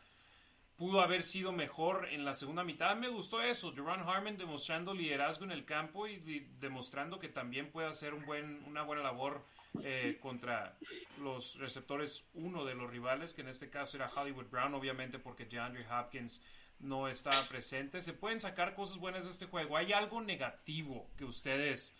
[0.76, 2.96] pudo haber sido mejor en la segunda mitad.
[2.96, 6.18] Me gustó eso, Duran Harmon demostrando liderazgo en el campo y,
[6.58, 9.44] demostrando que también puede hacer un buen, una buena labor
[9.82, 10.78] eh, contra
[11.18, 15.46] los receptores uno de los rivales, que en este caso era Hollywood Brown, obviamente porque
[15.46, 16.42] DeAndre Hopkins
[16.80, 18.00] no estaba presente.
[18.00, 19.76] Se pueden sacar cosas buenas de este juego.
[19.76, 21.94] ¿Hay algo negativo que ustedes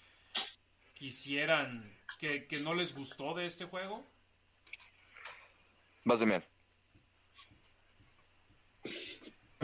[0.95, 1.81] quisieran,
[2.19, 4.07] que, no les gustó de este juego?
[6.05, 6.45] Vas de miel.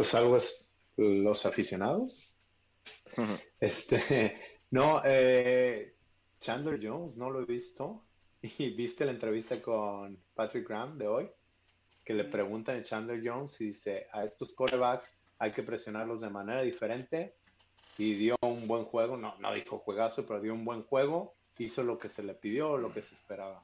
[0.00, 2.34] Pues algo es los aficionados.
[3.60, 4.34] Este,
[4.70, 5.94] no, eh,
[6.40, 8.06] Chandler Jones no lo he visto.
[8.40, 11.30] ¿Y viste la entrevista con Patrick Graham de hoy?
[12.02, 16.30] Que le preguntan a Chandler Jones y dice, a estos quarterbacks hay que presionarlos de
[16.30, 17.36] manera diferente.
[17.98, 21.34] Y dio un buen juego, no, no dijo juegazo, pero dio un buen juego.
[21.58, 23.62] Hizo lo que se le pidió, lo que se esperaba.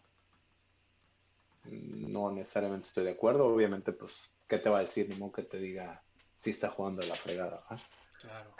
[1.65, 3.47] No necesariamente estoy de acuerdo.
[3.47, 5.09] Obviamente, pues, ¿qué te va a decir?
[5.09, 6.03] Ni modo que te diga
[6.39, 7.65] si está jugando de la fregada.
[8.21, 8.55] Claro.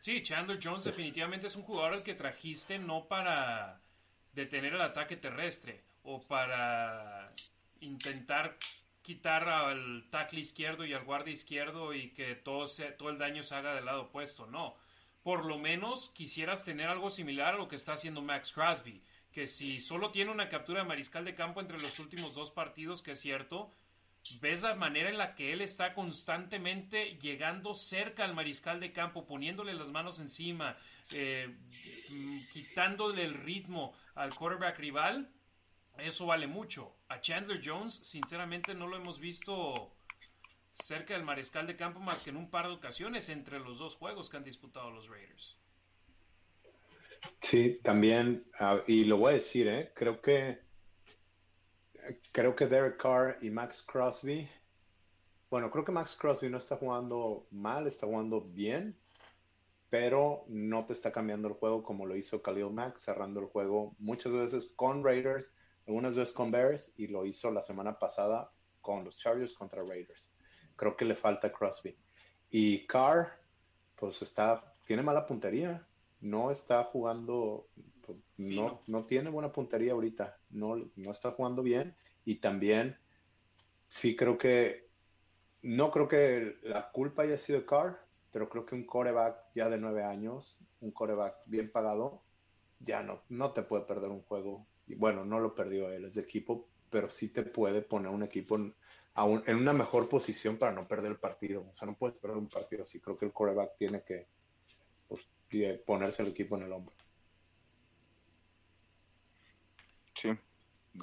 [0.00, 3.82] Sí, Chandler Jones definitivamente es un jugador al que trajiste no para
[4.32, 7.34] detener el ataque terrestre o para
[7.80, 8.56] intentar
[9.02, 12.66] quitar al tackle izquierdo y al guardia izquierdo y que todo,
[12.96, 14.74] todo el daño se haga del lado opuesto, no.
[15.22, 19.02] Por lo menos quisieras tener algo similar a lo que está haciendo Max Crosby,
[19.32, 23.02] que si solo tiene una captura de mariscal de campo entre los últimos dos partidos,
[23.02, 23.70] que es cierto,
[24.40, 29.26] ves la manera en la que él está constantemente llegando cerca al mariscal de campo,
[29.26, 30.76] poniéndole las manos encima,
[31.12, 31.48] eh,
[32.10, 35.30] mm, quitándole el ritmo al quarterback rival,
[35.98, 36.96] eso vale mucho.
[37.08, 39.92] A Chandler Jones, sinceramente, no lo hemos visto
[40.72, 43.96] cerca del mariscal de campo más que en un par de ocasiones entre los dos
[43.96, 45.56] juegos que han disputado los Raiders.
[47.40, 49.92] Sí, también, ah, y lo voy a decir, ¿eh?
[49.94, 50.60] creo que
[52.32, 54.48] creo que Derek Carr y Max Crosby,
[55.50, 58.96] bueno, creo que Max Crosby no está jugando mal, está jugando bien,
[59.90, 63.94] pero no te está cambiando el juego como lo hizo Khalil Mack, cerrando el juego
[63.98, 65.52] muchas veces con Raiders,
[65.86, 70.30] algunas veces con Bears, y lo hizo la semana pasada con los Chargers contra Raiders.
[70.76, 71.96] Creo que le falta Crosby.
[72.50, 73.32] Y Carr,
[73.96, 75.84] pues está, tiene mala puntería,
[76.20, 77.66] no está jugando,
[78.40, 82.96] no, no tiene buena puntería ahorita, no, no está jugando bien y también
[83.88, 84.88] sí creo que,
[85.62, 88.00] no creo que la culpa haya sido Carr,
[88.32, 92.22] pero creo que un coreback ya de nueve años, un coreback bien pagado,
[92.78, 94.66] ya no, no te puede perder un juego.
[94.86, 98.22] Y bueno, no lo perdió él, es de equipo, pero sí te puede poner un
[98.22, 98.74] equipo en,
[99.46, 101.66] en una mejor posición para no perder el partido.
[101.70, 103.00] O sea, no puedes perder un partido así.
[103.00, 104.26] Creo que el coreback tiene que
[105.08, 105.28] pues,
[105.84, 106.94] ponerse el equipo en el hombro.
[110.14, 110.30] Sí,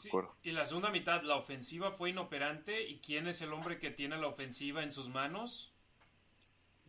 [0.06, 0.36] acuerdo.
[0.44, 2.88] y la segunda mitad, la ofensiva fue inoperante.
[2.88, 5.74] ¿Y quién es el hombre que tiene la ofensiva en sus manos?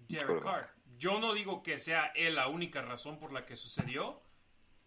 [0.09, 0.71] Derek Carr.
[0.99, 4.23] Yo no digo que sea él la única razón por la que sucedió,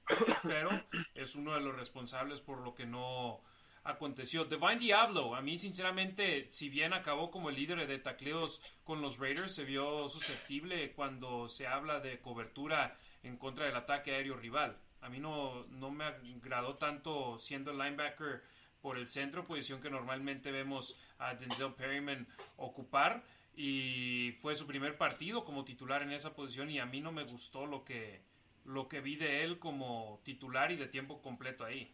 [0.44, 0.70] pero
[1.16, 3.42] es uno de los responsables por lo que no
[3.84, 4.46] aconteció.
[4.46, 9.18] Divine Diablo, a mí sinceramente, si bien acabó como el líder de tacleos con los
[9.20, 14.78] Raiders, se vio susceptible cuando se habla de cobertura en contra del ataque aéreo rival.
[15.02, 18.42] A mí no, no me agradó tanto siendo el linebacker
[18.82, 22.28] por el centro, posición que normalmente vemos a Denzel Perryman
[22.58, 23.24] ocupar.
[23.56, 27.26] Y fue su primer partido como titular en esa posición y a mí no me
[27.26, 28.22] gustó lo que,
[28.66, 31.94] lo que vi de él como titular y de tiempo completo ahí.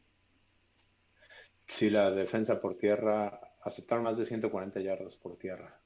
[1.66, 5.78] Sí, la defensa por tierra aceptaron más de 140 yardas por tierra.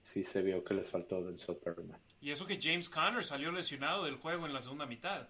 [0.00, 2.00] Sí, se vio que les faltó del Superman.
[2.20, 5.28] Y eso que James Conner salió lesionado del juego en la segunda mitad.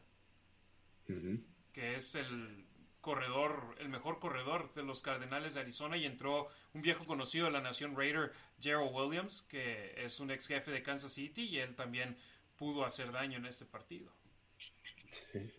[1.72, 2.66] Que es el
[3.00, 7.52] corredor, el mejor corredor de los Cardenales de Arizona y entró un viejo conocido de
[7.52, 11.74] la nación Raider, Gerald Williams, que es un ex jefe de Kansas City y él
[11.74, 12.16] también
[12.56, 14.12] pudo hacer daño en este partido.
[15.10, 15.50] Sí.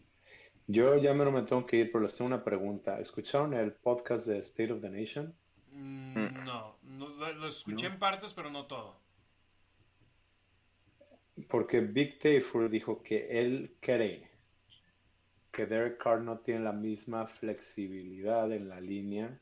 [0.68, 3.00] Yo ya me no me tengo que ir, pero les tengo una pregunta.
[3.00, 5.36] ¿Escucharon el podcast de State of the Nation?
[5.72, 8.96] Mm, no, lo, escuché en partes, pero no todo.
[11.50, 14.33] Porque Big Tafur dijo que él cree
[15.54, 19.40] que Derek Carr no tiene la misma flexibilidad en la línea,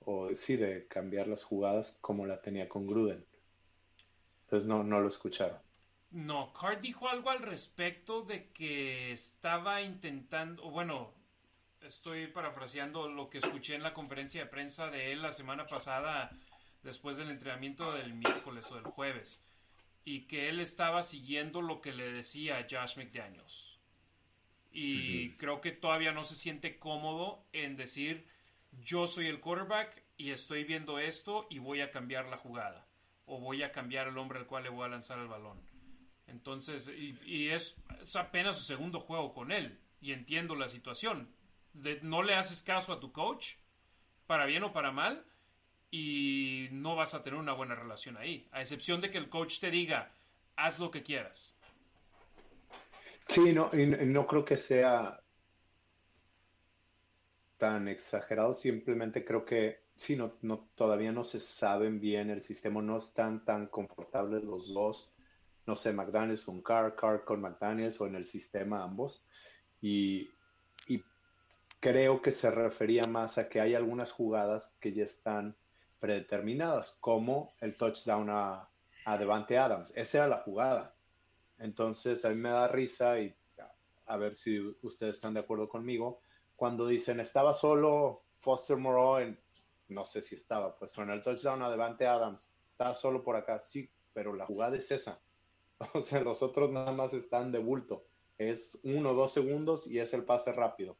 [0.00, 3.24] o sí, de cambiar las jugadas como la tenía con Gruden.
[4.42, 5.58] Entonces no, no lo escucharon.
[6.10, 11.12] No, Card dijo algo al respecto de que estaba intentando, bueno,
[11.80, 16.30] estoy parafraseando lo que escuché en la conferencia de prensa de él la semana pasada
[16.82, 19.42] después del entrenamiento del miércoles o del jueves
[20.04, 23.73] y que él estaba siguiendo lo que le decía Josh McDaniels.
[24.76, 28.26] Y creo que todavía no se siente cómodo en decir
[28.82, 32.86] yo soy el quarterback y estoy viendo esto y voy a cambiar la jugada
[33.26, 35.60] o voy a cambiar el hombre al cual le voy a lanzar el balón.
[36.26, 37.82] Entonces, y, es,
[38.14, 41.30] apenas su segundo juego con él, y entiendo la situación,
[42.02, 43.54] no le haces caso a tu coach,
[44.26, 45.24] para bien o para mal,
[45.90, 49.58] y no vas a tener una buena relación ahí, a excepción de que el coach
[49.58, 50.12] te diga,
[50.56, 51.54] haz lo que quieras.
[53.28, 55.20] Sí, no, y no creo que sea
[57.58, 62.82] tan exagerado, simplemente creo que sí, no, no, todavía no se saben bien, el sistema
[62.82, 65.12] no están tan confortables los dos,
[65.66, 69.26] no sé, McDaniels con Carr, Carr con McDaniels o en el sistema ambos,
[69.80, 70.30] y,
[70.88, 71.02] y
[71.80, 75.56] creo que se refería más a que hay algunas jugadas que ya están
[76.00, 78.68] predeterminadas, como el touchdown a,
[79.06, 80.93] a Devante Adams, esa era la jugada,
[81.58, 83.34] entonces a mí me da risa y
[84.06, 86.20] a ver si ustedes están de acuerdo conmigo,
[86.56, 89.38] cuando dicen estaba solo Foster Moreau en
[89.88, 93.90] no sé si estaba, pues con el touchdown a Adams, estaba solo por acá, sí,
[94.12, 95.20] pero la jugada es esa.
[95.92, 98.06] O sea, los otros nada más están de bulto.
[98.38, 100.96] Es uno o dos segundos y es el pase rápido.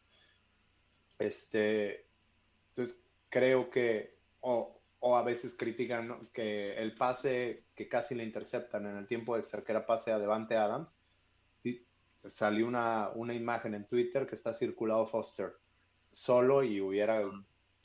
[1.18, 2.07] Este,
[2.70, 2.98] entonces
[3.30, 9.07] creo que, o, a veces critican que el pase que casi le interceptan en el
[9.07, 10.99] tiempo extra, que era pase a Devante Adams,
[11.62, 11.83] y
[12.18, 15.57] salió una, una imagen en Twitter que está circulado Foster
[16.11, 17.22] solo y hubiera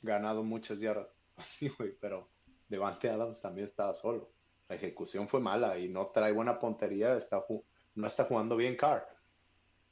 [0.02, 1.08] ganado muchas yardas.
[1.38, 2.28] Sí, güey, pero
[2.68, 4.32] Devante Adams también estaba solo.
[4.68, 7.42] La ejecución fue mala y no trae buena puntería, está,
[7.94, 9.06] no está jugando bien Carr.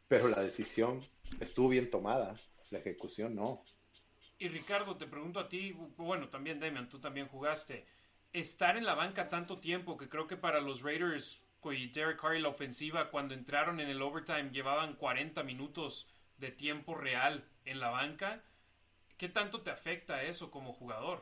[0.06, 1.00] Pero la decisión
[1.40, 2.34] estuvo bien tomada,
[2.70, 3.64] la ejecución no.
[4.38, 7.86] Y Ricardo, te pregunto a ti, bueno, también Damian, tú también jugaste.
[8.32, 12.38] Estar en la banca tanto tiempo, que creo que para los Raiders y Derek Carr
[12.40, 16.06] la ofensiva, cuando entraron en el overtime, llevaban 40 minutos
[16.38, 18.42] de tiempo real en la banca
[19.18, 21.20] ¿Qué tanto te afecta eso como jugador?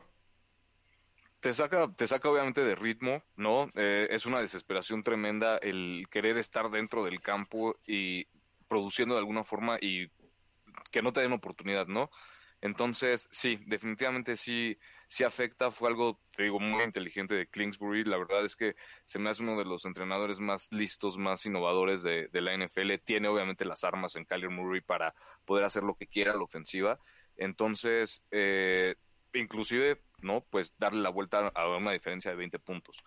[1.39, 3.71] Te saca, te saca obviamente de ritmo, ¿no?
[3.73, 8.27] Eh, es una desesperación tremenda el querer estar dentro del campo y
[8.67, 10.11] produciendo de alguna forma y
[10.91, 12.11] que no te den oportunidad, ¿no?
[12.61, 14.77] Entonces, sí, definitivamente sí,
[15.07, 15.69] sí afecta.
[15.69, 18.03] Fue algo, te digo, muy inteligente de Kingsbury.
[18.03, 22.01] La verdad es que se me hace uno de los entrenadores más listos, más innovadores
[22.01, 22.95] de, la NFL.
[23.03, 25.13] Tiene obviamente las armas en Kyler Murray para
[25.45, 26.99] poder hacer lo que quiera a la ofensiva.
[27.35, 28.95] Entonces, eh,
[29.33, 30.41] inclusive, ¿no?
[30.49, 33.03] Pues darle la vuelta a una diferencia de 20 puntos.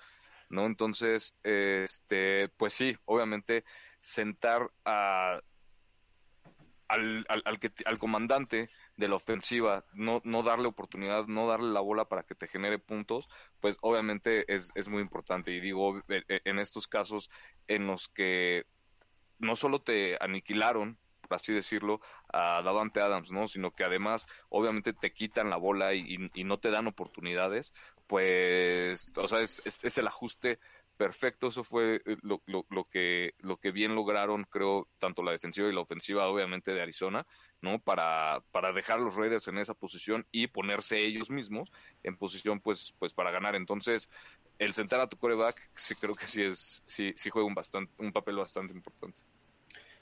[0.49, 0.67] ¿No?
[0.67, 3.65] Entonces, este, pues sí, obviamente
[4.01, 5.41] sentar a,
[6.89, 8.69] al, al, que, al comandante
[9.01, 12.79] de la ofensiva, no, no darle oportunidad, no darle la bola para que te genere
[12.79, 13.29] puntos,
[13.59, 15.51] pues obviamente es, es muy importante.
[15.51, 17.31] Y digo, e, e, en estos casos
[17.67, 18.67] en los que
[19.39, 20.99] no solo te aniquilaron
[21.31, 22.01] así decirlo,
[22.33, 23.49] a Davante Adams, ¿no?
[23.49, 27.73] Sino que además, obviamente, te quitan la bola y, no te dan oportunidades,
[28.07, 30.59] pues, o sea, es, es, el ajuste
[31.01, 31.47] perfecto.
[31.47, 35.73] Eso fue eh, lo, lo, que, lo que bien lograron, creo, tanto la defensiva y
[35.73, 37.27] la ofensiva, obviamente, de Arizona,
[37.63, 37.79] ¿no?
[37.79, 41.73] Para, para dejar a los Raiders en esa posición y ponerse ellos mismos
[42.03, 43.55] en posición, pues, pues para ganar.
[43.55, 44.11] Entonces,
[44.59, 47.91] el sentar a tu coreback, sí creo que sí es, sí, sí juega un bastante,
[47.97, 49.23] un papel bastante importante.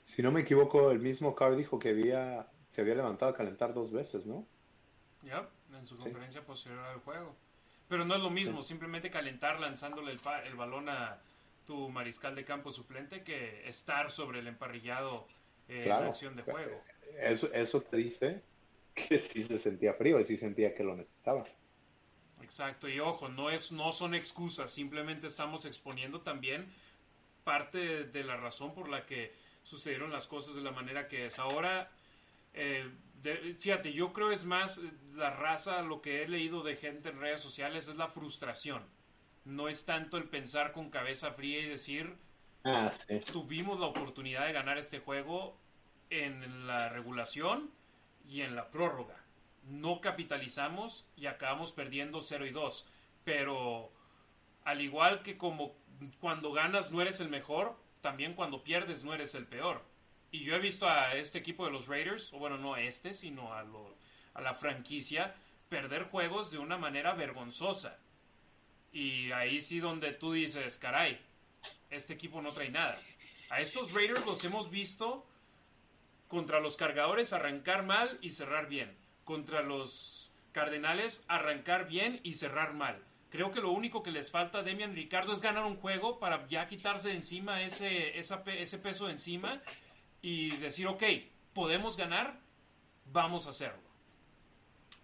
[0.04, 3.72] Si no me equivoco, el mismo Carr dijo que había, se había levantado a calentar
[3.72, 4.48] dos veces, ¿no?
[5.22, 7.36] Ya, en su conferencia posterior al juego.
[7.88, 11.20] Pero no es lo mismo, simplemente calentar lanzándole el, el, balón a
[11.66, 15.26] tu mariscal de campo suplente que estar sobre el emparrillado
[15.68, 16.70] eh, en acción de juego.
[17.18, 18.42] Eso, eso te dice
[18.94, 21.46] que sí se sentía frío y sí sentía que lo necesitaba.
[22.42, 26.72] Exacto, y ojo, no, es, no son excusas, simplemente estamos exponiendo también
[27.44, 29.32] parte de la razón por la que
[29.62, 31.38] sucedieron las cosas de la manera que es.
[31.38, 31.90] Ahora,
[32.54, 32.90] eh,
[33.58, 37.20] fíjate, yo creo es más eh, la raza, lo que he leído de gente en
[37.20, 38.84] redes sociales es la frustración.
[39.44, 42.16] No es tanto el pensar con cabeza fría y decir,
[42.64, 42.90] ah,
[43.32, 45.58] tuvimos la oportunidad de ganar este juego
[46.10, 47.70] en la regulación
[48.28, 49.16] y en la prórroga.
[49.64, 52.86] No capitalizamos y acabamos perdiendo 0 y 2.
[53.24, 53.90] Pero
[54.64, 55.74] al igual que como
[56.20, 59.82] cuando ganas no eres el mejor, también cuando pierdes no eres el peor.
[60.30, 63.14] Y yo he visto a este equipo de los Raiders, o bueno, no a este,
[63.14, 63.64] sino a
[64.40, 65.34] la franquicia,
[65.68, 67.98] perder juegos de una manera vergonzosa.
[68.92, 71.18] Y ahí sí donde tú dices, caray,
[71.90, 72.98] este equipo no trae nada.
[73.50, 75.26] A estos Raiders los hemos visto
[76.28, 78.94] contra los cargadores arrancar mal y cerrar bien.
[79.24, 83.02] Contra los Cardenales arrancar bien y cerrar mal.
[83.30, 86.48] Creo que lo único que les falta a Demian Ricardo es ganar un juego para
[86.48, 89.60] ya quitarse de encima ese, ese peso de encima
[90.22, 91.02] y decir, ok,
[91.54, 92.40] podemos ganar,
[93.12, 93.88] vamos a hacerlo.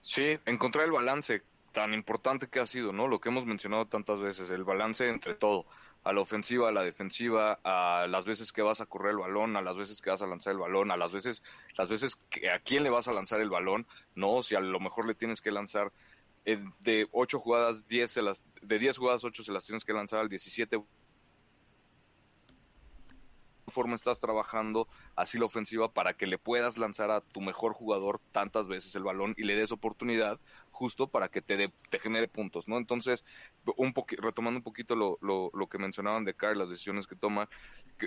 [0.00, 1.42] Sí, encontrar el balance.
[1.72, 3.08] tan importante que ha sido, ¿no?
[3.08, 5.66] Lo que hemos mencionado tantas veces, el balance entre todo,
[6.04, 9.56] a la ofensiva, a la defensiva, a las veces que vas a correr el balón,
[9.56, 11.42] a las veces que vas a lanzar el balón, a las veces,
[11.76, 14.42] las veces que a quién le vas a lanzar el balón, ¿no?
[14.44, 15.92] Si a lo mejor le tienes que lanzar
[16.44, 19.94] eh, de ocho jugadas, 10 se las, de 10 jugadas, 8 se las tienes que
[19.94, 20.80] lanzar al 17
[23.68, 28.20] forma estás trabajando así la ofensiva para que le puedas lanzar a tu mejor jugador
[28.32, 30.38] tantas veces el balón y le des oportunidad
[30.74, 32.76] justo para que te, te genere puntos, ¿no?
[32.76, 33.24] Entonces,
[33.76, 37.48] un retomando un poquito lo, lo, lo, que mencionaban de Carl, las decisiones que toma,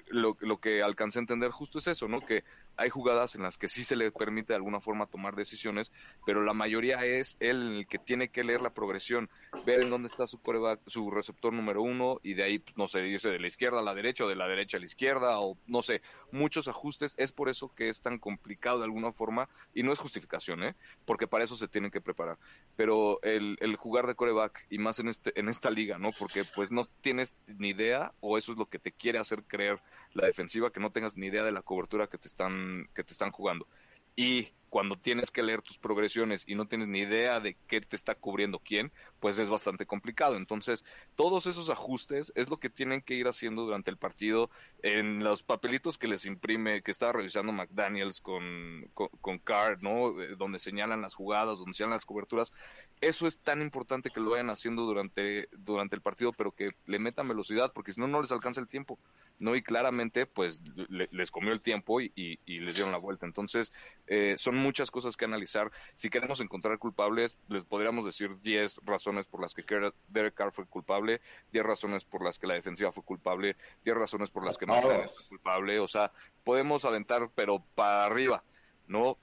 [0.08, 2.22] lo, lo, que alcancé a entender justo es eso, ¿no?
[2.22, 2.44] Que
[2.76, 5.92] hay jugadas en las que sí se le permite de alguna forma tomar decisiones,
[6.26, 9.30] pero la mayoría es él el que tiene que leer la progresión,
[9.66, 12.88] ver en dónde está su coreback, su receptor número uno, y de ahí, pues, no
[12.88, 15.40] sé, irse de la izquierda a la derecha o de la derecha a la izquierda,
[15.40, 16.02] o no sé,
[16.32, 17.16] muchos ajustes.
[17.18, 20.76] Es por eso que es tan complicado de alguna forma, y no es justificación, ¿eh?
[21.06, 22.38] Porque para eso se tienen que preparar
[22.76, 26.12] pero el, el, jugar de coreback y más en este en esta liga, ¿no?
[26.12, 29.82] Porque pues no tienes ni idea o eso es lo que te quiere hacer creer
[30.14, 33.14] la defensiva que no tengas ni idea de la cobertura que te están que te
[33.14, 33.68] están jugando.
[34.16, 37.96] Y cuando tienes que leer tus progresiones y no tienes ni idea de qué te
[37.96, 40.36] está cubriendo quién, pues es bastante complicado.
[40.36, 40.84] Entonces,
[41.16, 44.50] todos esos ajustes es lo que tienen que ir haciendo durante el partido
[44.84, 49.42] en los papelitos que les imprime, que estaba revisando McDaniels con, con, con
[49.82, 50.22] ¿no?
[50.22, 52.52] Eh, donde señalan las jugadas, donde señalan las coberturas.
[53.00, 57.00] Eso es tan importante que lo vayan haciendo durante, durante el partido, pero que le
[57.00, 59.00] metan velocidad, porque si no, no les alcanza el tiempo.
[59.40, 59.56] ¿no?
[59.56, 63.26] Y claramente, pues, les comió el tiempo y, y, les dieron la vuelta.
[63.26, 63.72] Entonces,
[64.08, 65.72] eh, son muchas cosas que analizar.
[65.94, 69.64] Si queremos encontrar culpables, les podríamos decir 10 razones por las que
[70.08, 74.32] Derek Carr fue culpable, 10 razones por las que la defensiva fue culpable, 10 razones
[74.32, 75.80] por las que no fue culpable.
[75.80, 76.12] O sea,
[76.44, 78.44] podemos aventar, pero para arriba,
[78.88, 79.18] ¿no?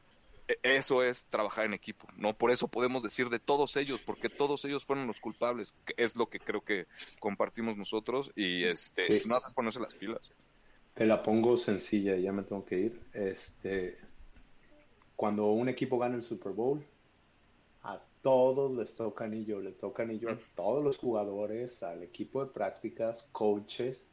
[0.49, 2.37] E, eso es trabajar en equipo, ¿no?
[2.37, 6.17] Por eso podemos decir de todos ellos, porque todos ellos fueron los culpables, que es
[6.17, 6.87] lo que creo que
[7.19, 10.33] compartimos nosotros y este, no haces ponerse las pilas.
[10.95, 13.01] Te la pongo sencilla, ya me tengo que ir.
[13.13, 13.97] Este,
[15.17, 16.85] cuando un equipo gana el Super Bowl,
[17.83, 22.51] a todos les toca anillo, le toca anillo a todos los jugadores, al equipo de
[22.51, 24.07] prácticas, coaches,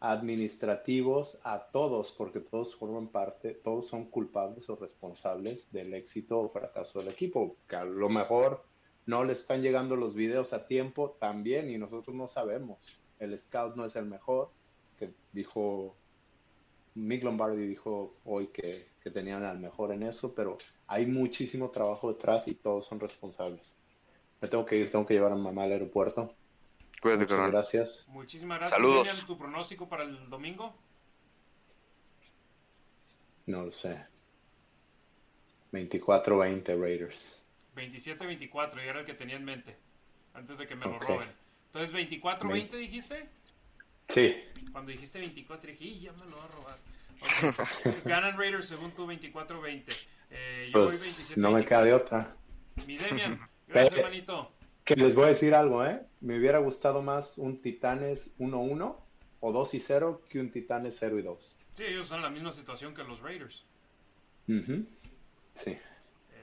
[0.00, 6.48] administrativos, a todos, porque todos forman parte, todos son culpables o responsables del éxito o
[6.48, 8.62] fracaso del equipo, que a lo mejor
[9.06, 12.98] no le están llegando los videos a tiempo también y nosotros no sabemos.
[13.18, 14.50] El scout no es el mejor,
[14.98, 15.96] que dijo
[16.96, 22.48] Mick Lombardi dijo hoy que, tenían al mejor en eso, pero hay muchísimo trabajo detrás
[22.48, 23.76] y todos son responsables.
[24.40, 26.34] Me tengo que ir, tengo que llevar a mamá al aeropuerto.
[27.00, 28.08] Cuídate, Muchas gracias.
[28.08, 28.76] Muchísimas gracias.
[28.80, 29.24] Saludos.
[29.24, 30.74] ¿Tu pronóstico para el domingo?
[33.44, 34.04] No lo sé.
[35.72, 37.42] 24-20 Raiders.
[37.76, 39.76] 27-24, y era el que tenía en mente,
[40.34, 41.28] antes de que me lo roben.
[41.66, 43.28] Entonces, ¿24-20 dijiste?
[44.08, 44.36] Sí.
[44.72, 46.78] Cuando dijiste 24 dije, ya me lo va a robar.
[48.04, 49.84] Ganan Raiders según tú 24-20.
[50.30, 52.36] Eh, yo pues, voy 27 no me queda de otra.
[52.86, 54.52] Mi Demian, gracias, hermanito.
[54.84, 56.00] Que les voy a decir algo, ¿eh?
[56.20, 58.96] Me hubiera gustado más un Titanes 1-1
[59.40, 61.58] o 2 y 0 que un Titanes 0 y 2.
[61.74, 63.64] Sí, ellos son en la misma situación que los Raiders.
[65.54, 65.76] Sí.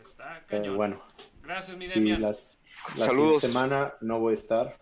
[0.04, 0.76] Está cañón.
[0.76, 1.04] bueno.
[1.42, 2.20] Gracias, mi Demian.
[2.20, 2.60] Y las,
[2.98, 3.42] la Saludos.
[3.42, 4.78] semana no voy a estar.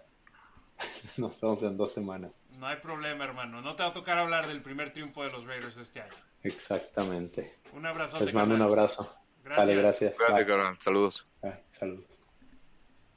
[1.18, 2.32] Nos vemos en dos semanas.
[2.58, 3.62] No hay problema, hermano.
[3.62, 6.14] No te va a tocar hablar del primer triunfo de los Raiders este año.
[6.44, 7.60] Exactamente.
[7.74, 8.24] Un abrazo.
[8.24, 9.12] Les mando un abrazo.
[9.44, 9.78] Gracias.
[9.78, 10.18] gracias.
[10.18, 11.28] Gracias, Saludos.
[11.70, 12.22] saludos.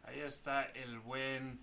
[0.05, 1.61] Ahí está el buen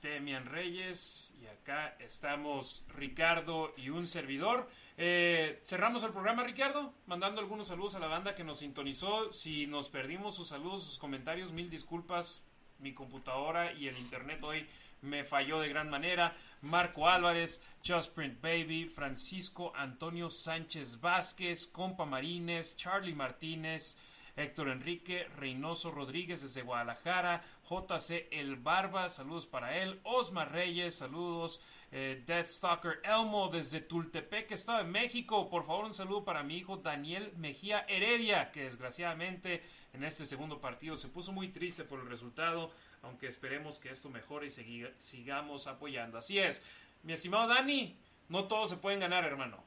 [0.00, 1.32] Demian Reyes.
[1.40, 4.68] Y acá estamos Ricardo y un servidor.
[4.96, 9.32] Eh, cerramos el programa, Ricardo, mandando algunos saludos a la banda que nos sintonizó.
[9.32, 12.42] Si nos perdimos sus saludos, sus comentarios, mil disculpas.
[12.78, 14.66] Mi computadora y el internet hoy
[15.02, 16.34] me falló de gran manera.
[16.62, 23.96] Marco Álvarez, Just Print Baby, Francisco Antonio Sánchez Vázquez, Compa Marines, Charlie Martínez,
[24.36, 31.60] Héctor Enrique Reynoso Rodríguez desde Guadalajara, JC El Barba, saludos para él, Osmar Reyes, saludos,
[31.90, 36.78] eh, Stalker Elmo desde Tultepec, Estado de México, por favor un saludo para mi hijo
[36.78, 42.08] Daniel Mejía Heredia, que desgraciadamente en este segundo partido se puso muy triste por el
[42.08, 42.72] resultado,
[43.02, 46.18] aunque esperemos que esto mejore y sigamos apoyando.
[46.18, 46.62] Así es,
[47.02, 47.96] mi estimado Dani,
[48.28, 49.62] no todos se pueden ganar, hermano.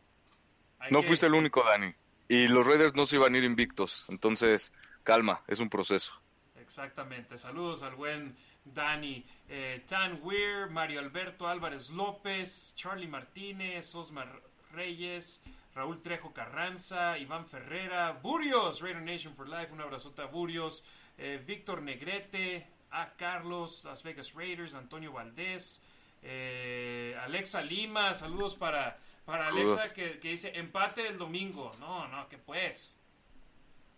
[0.89, 1.93] no fuiste el único, Dani.
[2.27, 4.73] Y los Raiders no se iban a ir invictos, entonces
[5.03, 6.19] calma, es un proceso.
[6.55, 14.41] Exactamente, saludos al buen Dani, eh, Tan Weir, Mario Alberto Álvarez López, Charlie Martínez, Osmar
[14.71, 15.43] Reyes,
[15.75, 20.83] Raúl Trejo Carranza, Iván Ferrera, Burios, Raider Nation for Life, un abrazote a Burios,
[21.17, 25.81] eh, Víctor Negrete, a Carlos, Las Vegas Raiders, Antonio Valdés,
[26.21, 31.71] eh, Alexa Lima, saludos para, para Alexa que, que, dice empate el domingo.
[31.79, 32.97] No, no, que pues.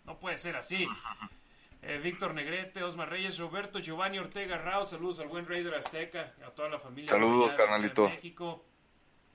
[0.04, 0.88] No puede ser así.
[1.84, 6.50] Eh, Víctor Negrete, Osmar Reyes, Roberto, Giovanni Ortega Rao, saludos al buen Raider Azteca, a
[6.50, 7.08] toda la familia.
[7.08, 8.10] Saludos, carnalito.
[8.10, 8.66] México.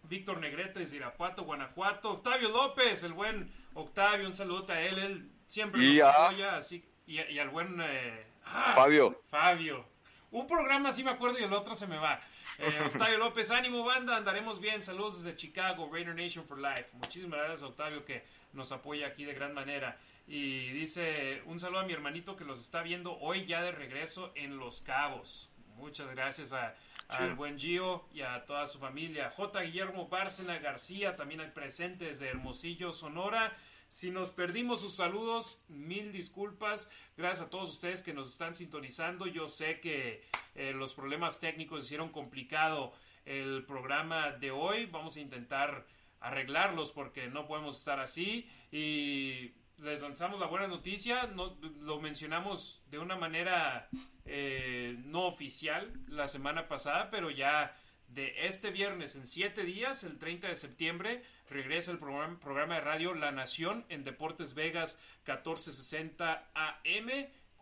[0.03, 2.11] Víctor Negrete de Irapuato, Guanajuato.
[2.11, 7.21] Octavio López, el buen Octavio, un saludo a él, él siempre nos apoya, así, y,
[7.21, 9.23] y, al buen eh, ah, Fabio.
[9.29, 9.85] Fabio.
[10.31, 12.21] Un programa sí me acuerdo y el otro se me va.
[12.59, 14.81] Eh, Octavio López, ánimo banda, andaremos bien.
[14.81, 16.91] Saludos desde Chicago, Raider Nation for Life.
[16.95, 19.99] Muchísimas gracias Octavio que nos apoya aquí de gran manera.
[20.27, 24.33] Y dice un saludo a mi hermanito que los está viendo hoy ya de regreso
[24.35, 25.51] en Los Cabos.
[25.77, 26.75] Muchas gracias a,
[27.09, 29.31] al buen Gio y a toda su familia.
[29.31, 29.61] J.
[29.61, 33.53] Guillermo Bárcena García, también hay presente desde Hermosillo, Sonora.
[33.93, 36.89] Si nos perdimos sus saludos, mil disculpas.
[37.15, 39.27] Gracias a todos ustedes que nos están sintonizando.
[39.27, 40.25] Yo sé que
[40.55, 42.95] eh, los problemas técnicos hicieron complicado
[43.27, 44.87] el programa de hoy.
[44.87, 45.87] Vamos a intentar
[46.21, 48.49] arreglarlos porque no podemos estar así.
[48.73, 51.27] Y les lanzamos la buena noticia.
[51.27, 53.91] No, lo mencionamos de una manera
[54.25, 57.77] eh, no oficial la semana pasada, pero ya
[58.15, 62.81] de este viernes en siete días, el 30 de septiembre, regresa el programa, programa de
[62.83, 67.11] radio La Nación en Deportes Vegas 1460 AM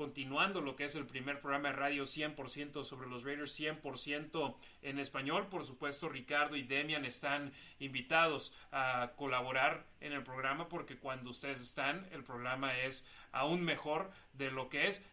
[0.01, 4.99] continuando lo que es el primer programa de radio 100% sobre los Raiders, 100% en
[4.99, 5.49] español.
[5.49, 11.61] Por supuesto, Ricardo y Demian están invitados a colaborar en el programa porque cuando ustedes
[11.61, 15.05] están, el programa es aún mejor de lo que es.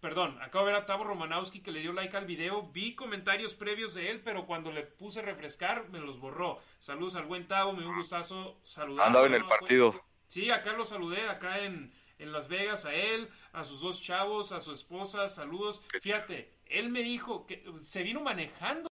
[0.00, 2.70] Perdón, acabo de ver a Tavo Romanowski que le dio like al video.
[2.72, 6.60] Vi comentarios previos de él, pero cuando le puse refrescar me los borró.
[6.78, 9.08] Saludos al buen Tavo, me dio un gustazo saludar.
[9.08, 10.00] Andaba en el partido.
[10.28, 14.52] Sí, acá lo saludé, acá en, en Las Vegas, a él, a sus dos chavos,
[14.52, 15.82] a su esposa, saludos.
[16.00, 18.88] Fíjate, él me dijo que se vino manejando.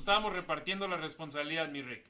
[0.00, 2.04] Estábamos repartiendo la responsabilidad, mi Rick.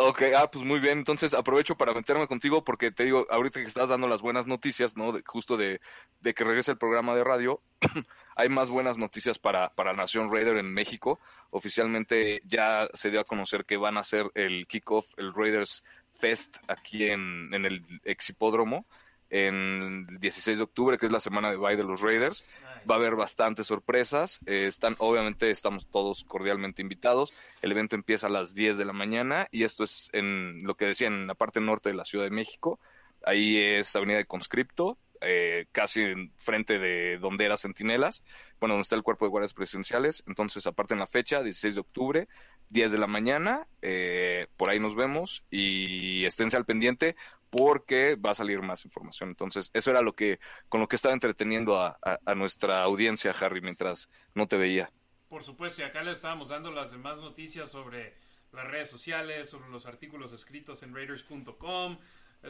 [0.00, 0.98] Ok, ah, pues muy bien.
[0.98, 4.96] Entonces aprovecho para meterme contigo porque te digo, ahorita que estás dando las buenas noticias,
[4.96, 5.10] ¿no?
[5.10, 5.80] De, justo de,
[6.20, 7.60] de, que regrese el programa de radio,
[8.36, 11.18] hay más buenas noticias para, para Nación Raider en México.
[11.50, 16.58] Oficialmente ya se dio a conocer que van a hacer el kickoff, el Raiders Fest
[16.68, 18.86] aquí en, en el Exhipódromo
[19.30, 22.44] en el 16 de octubre, que es la semana de bye de los Raiders.
[22.88, 24.40] Va a haber bastantes sorpresas.
[24.46, 27.32] Eh, están, obviamente, estamos todos cordialmente invitados.
[27.60, 30.86] El evento empieza a las 10 de la mañana y esto es en lo que
[30.86, 32.78] decía en la parte norte de la Ciudad de México.
[33.24, 38.22] Ahí es Avenida de Conscripto, eh, casi frente de donde era Centinelas,
[38.60, 40.22] bueno, donde está el cuerpo de guardias presidenciales.
[40.26, 42.28] Entonces, aparte en la fecha, 16 de octubre,
[42.70, 47.16] 10 de la mañana, eh, por ahí nos vemos y esténse al pendiente
[47.50, 49.30] porque va a salir más información.
[49.30, 50.38] Entonces, eso era lo que,
[50.68, 51.98] con lo que estaba entreteniendo a,
[52.34, 54.90] nuestra audiencia, Harry, mientras no te veía.
[55.28, 58.14] Por supuesto, y acá le estábamos dando las demás noticias sobre
[58.52, 61.98] las redes sociales, sobre los artículos escritos en Raiders.com,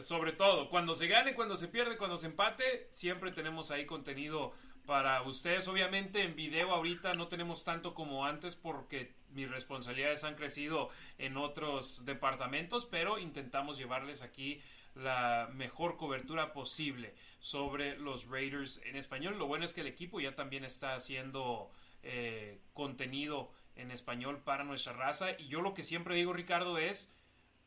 [0.01, 4.53] sobre todo, cuando se gane, cuando se pierde, cuando se empate, siempre tenemos ahí contenido
[4.85, 5.67] para ustedes.
[5.67, 11.37] Obviamente en video ahorita no tenemos tanto como antes porque mis responsabilidades han crecido en
[11.37, 14.61] otros departamentos, pero intentamos llevarles aquí
[14.95, 19.37] la mejor cobertura posible sobre los Raiders en español.
[19.37, 21.71] Lo bueno es que el equipo ya también está haciendo
[22.01, 25.31] eh, contenido en español para nuestra raza.
[25.37, 27.13] Y yo lo que siempre digo, Ricardo, es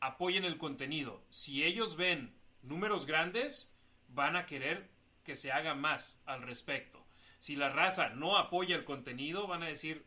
[0.03, 1.23] apoyen el contenido.
[1.31, 3.73] Si ellos ven números grandes,
[4.09, 4.91] van a querer
[5.23, 7.07] que se haga más al respecto.
[7.39, 10.05] Si la raza no apoya el contenido, van a decir,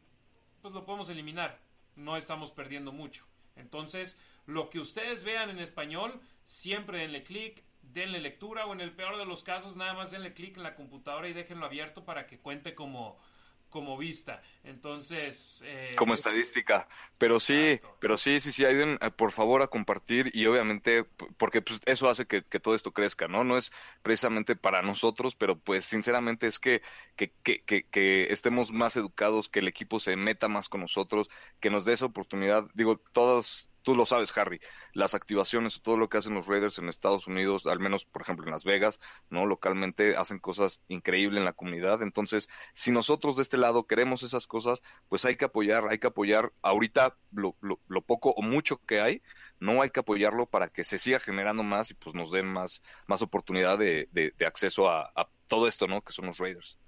[0.61, 1.61] pues lo podemos eliminar.
[1.95, 3.25] No estamos perdiendo mucho.
[3.55, 8.91] Entonces, lo que ustedes vean en español, siempre denle clic, denle lectura o en el
[8.91, 12.27] peor de los casos nada más denle clic en la computadora y déjenlo abierto para
[12.27, 13.17] que cuente como,
[13.75, 14.41] como vista.
[14.63, 15.61] Entonces...
[15.65, 16.87] Eh, como estadística.
[17.17, 21.03] Pero sí, pero sí, sí, sí, ayuden eh, por favor a compartir y obviamente,
[21.35, 23.43] porque pues, eso hace que, todo esto crezca, ¿no?
[23.43, 26.81] No es precisamente para nosotros, pero pues sinceramente es que,
[27.17, 31.69] que, que, que, estemos más educados, que el equipo se meta más con nosotros, que
[31.69, 32.63] nos dé esa oportunidad.
[32.75, 34.59] Digo, todos tú lo sabes, Harry,
[34.93, 38.43] las activaciones, todo lo que hacen los Raiders en Estados Unidos, al menos, por ejemplo,
[38.45, 39.45] en Las Vegas, ¿no?
[39.45, 42.01] Localmente hacen cosas increíbles en la comunidad.
[42.01, 46.07] Entonces, si nosotros de este lado queremos esas cosas, pues hay que apoyar, hay que
[46.07, 49.21] apoyar ahorita lo, lo, poco o mucho que hay,
[49.59, 52.81] no hay que apoyarlo para que se siga generando más y pues nos den más,
[53.07, 56.01] más oportunidad de, de, acceso a, a todo esto, ¿no?
[56.01, 56.79] Que son los Raiders.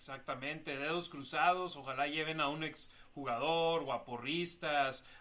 [0.00, 4.02] Exactamente, dedos cruzados, ojalá lleven a un ex jugador o a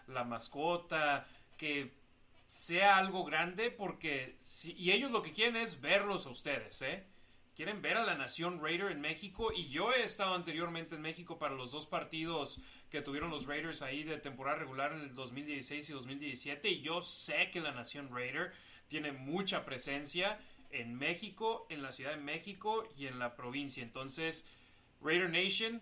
[0.08, 1.28] la mascota,
[1.58, 1.92] que
[2.48, 7.04] sea algo grande porque si, y ellos lo que quieren es verlos a ustedes, ¿eh?
[7.58, 11.38] Quieren ver a la nación Raider en México y yo he estado anteriormente en México
[11.38, 15.90] para los dos partidos que tuvieron los Raiders ahí de temporada regular en el 2016
[15.90, 18.54] y 2017 y yo sé que la nación Raider
[18.88, 20.40] tiene mucha presencia
[20.72, 23.84] en México, en la Ciudad de México y en la provincia.
[23.84, 24.46] Entonces,
[25.02, 25.82] Raider Nation,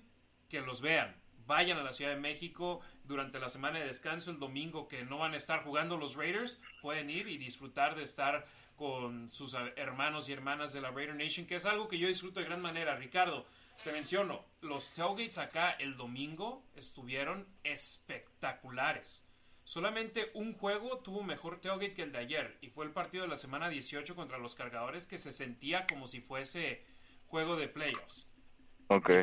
[0.49, 1.15] que los vean.
[1.45, 5.19] Vayan a la Ciudad de México durante la semana de descanso, el domingo que no
[5.19, 8.45] van a estar jugando los Raiders, pueden ir y disfrutar de estar
[8.75, 12.39] con sus hermanos y hermanas de la Raider Nation, que es algo que yo disfruto
[12.39, 12.95] de gran manera.
[12.95, 13.45] Ricardo,
[13.83, 19.23] te menciono, los tailgates acá el domingo estuvieron espectaculares.
[19.63, 23.29] Solamente un juego tuvo mejor tailgate que el de ayer y fue el partido de
[23.29, 26.85] la semana 18 contra los cargadores que se sentía como si fuese
[27.25, 28.29] juego de playoffs.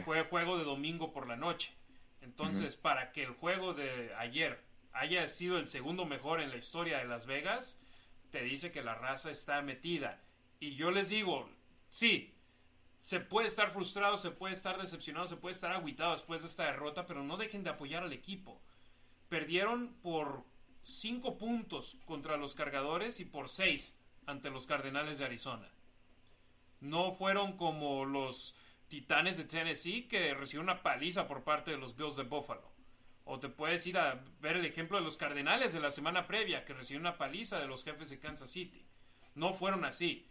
[0.03, 1.75] Fue juego de domingo por la noche.
[2.21, 4.63] Entonces, para que el juego de ayer
[4.93, 7.79] haya sido el segundo mejor en la historia de Las Vegas,
[8.31, 10.23] te dice que la raza está metida.
[10.61, 11.49] Y yo les digo,
[11.89, 12.35] sí,
[13.01, 16.65] se puede estar frustrado, se puede estar decepcionado, se puede estar aguitado después de esta
[16.65, 18.61] derrota, pero no dejen de apoyar al equipo.
[19.29, 20.45] Perdieron por
[20.83, 25.69] cinco puntos contra los cargadores y por seis ante los Cardenales de Arizona.
[26.81, 28.57] No fueron como los
[28.89, 32.73] Titanes de Tennessee que recibieron una paliza por parte de los Bills de Buffalo.
[33.25, 36.65] O te puedes ir a ver el ejemplo de los Cardenales de la semana previa
[36.65, 38.87] que recibieron una paliza de los jefes de Kansas City.
[39.35, 40.31] No fueron así.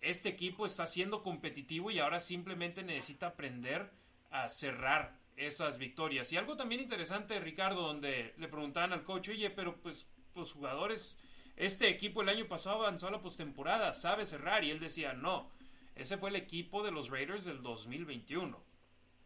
[0.00, 3.90] Este equipo está siendo competitivo y ahora simplemente necesita aprender
[4.30, 6.32] a cerrar esas victorias.
[6.32, 11.18] Y algo también interesante, Ricardo, donde le preguntaban al coach, oye, pero pues los jugadores,
[11.56, 14.62] este equipo el año pasado avanzó a la postemporada, sabe cerrar.
[14.62, 15.50] Y él decía, no,
[15.98, 18.58] ese fue el equipo de los Raiders del 2021.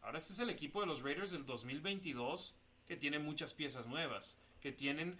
[0.03, 2.55] Ahora este es el equipo de los Raiders del 2022
[2.87, 5.19] que tiene muchas piezas nuevas, que tienen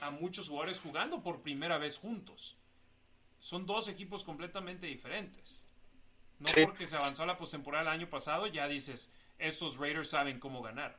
[0.00, 2.56] a muchos jugadores jugando por primera vez juntos.
[3.40, 5.64] Son dos equipos completamente diferentes.
[6.38, 10.38] No porque se avanzó a la postemporada el año pasado, ya dices, estos Raiders saben
[10.38, 10.98] cómo ganar.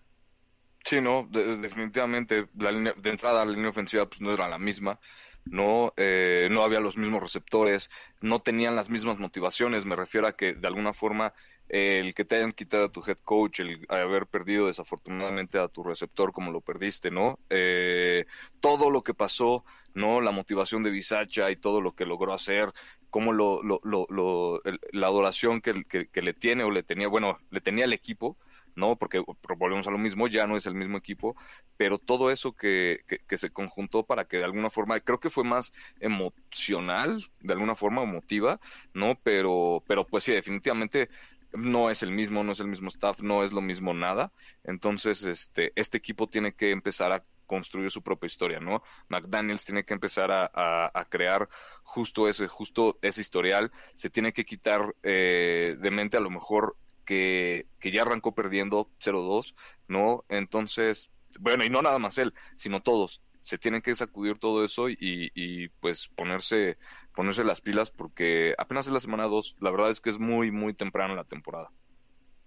[0.84, 5.00] Sí, no, definitivamente la línea, de entrada la línea ofensiva pues no era la misma,
[5.46, 7.90] no, eh, no había los mismos receptores,
[8.22, 11.34] no tenían las mismas motivaciones, me refiero a que de alguna forma
[11.72, 15.84] el que te hayan quitado a tu head coach, el haber perdido desafortunadamente a tu
[15.84, 17.40] receptor como lo perdiste, ¿no?
[17.50, 18.26] Eh,
[18.60, 19.64] todo lo que pasó,
[19.94, 20.20] ¿no?
[20.20, 22.74] La motivación de Bisacha y todo lo que logró hacer,
[23.12, 27.38] cómo lo, lo, lo, la adoración que, que, que le tiene o le tenía, bueno,
[27.52, 28.38] le tenía el equipo,
[28.76, 28.98] ¿no?
[28.98, 29.24] Porque
[29.58, 31.36] volvemos a lo mismo, ya no es el mismo equipo,
[31.78, 35.44] pero todo eso que, que, se conjuntó para que de alguna forma, creo que fue
[35.44, 38.60] más emocional, de alguna forma emotiva,
[38.94, 39.20] ¿no?
[39.24, 41.10] Pero, pero pues sí, definitivamente
[41.54, 44.32] no es el mismo, no es el mismo staff, no es lo mismo nada.
[44.64, 48.82] Entonces, este, este equipo tiene que empezar a construir su propia historia, ¿no?
[49.10, 51.50] McDaniels tiene que empezar a, a, crear
[51.84, 56.78] justo ese, justo ese historial, se tiene que quitar eh, de mente a lo mejor
[57.04, 59.54] que, ya arrancó perdiendo 0-2,
[59.90, 60.24] ¿no?
[60.30, 63.22] Entonces, bueno, y no nada más él, sino todos.
[63.42, 64.98] Se tienen que sacudir todo eso y,
[65.36, 66.78] y pues ponerse,
[67.14, 69.58] ponerse las pilas porque apenas es la semana 2.
[69.60, 71.70] La verdad es que es muy, muy temprano la temporada.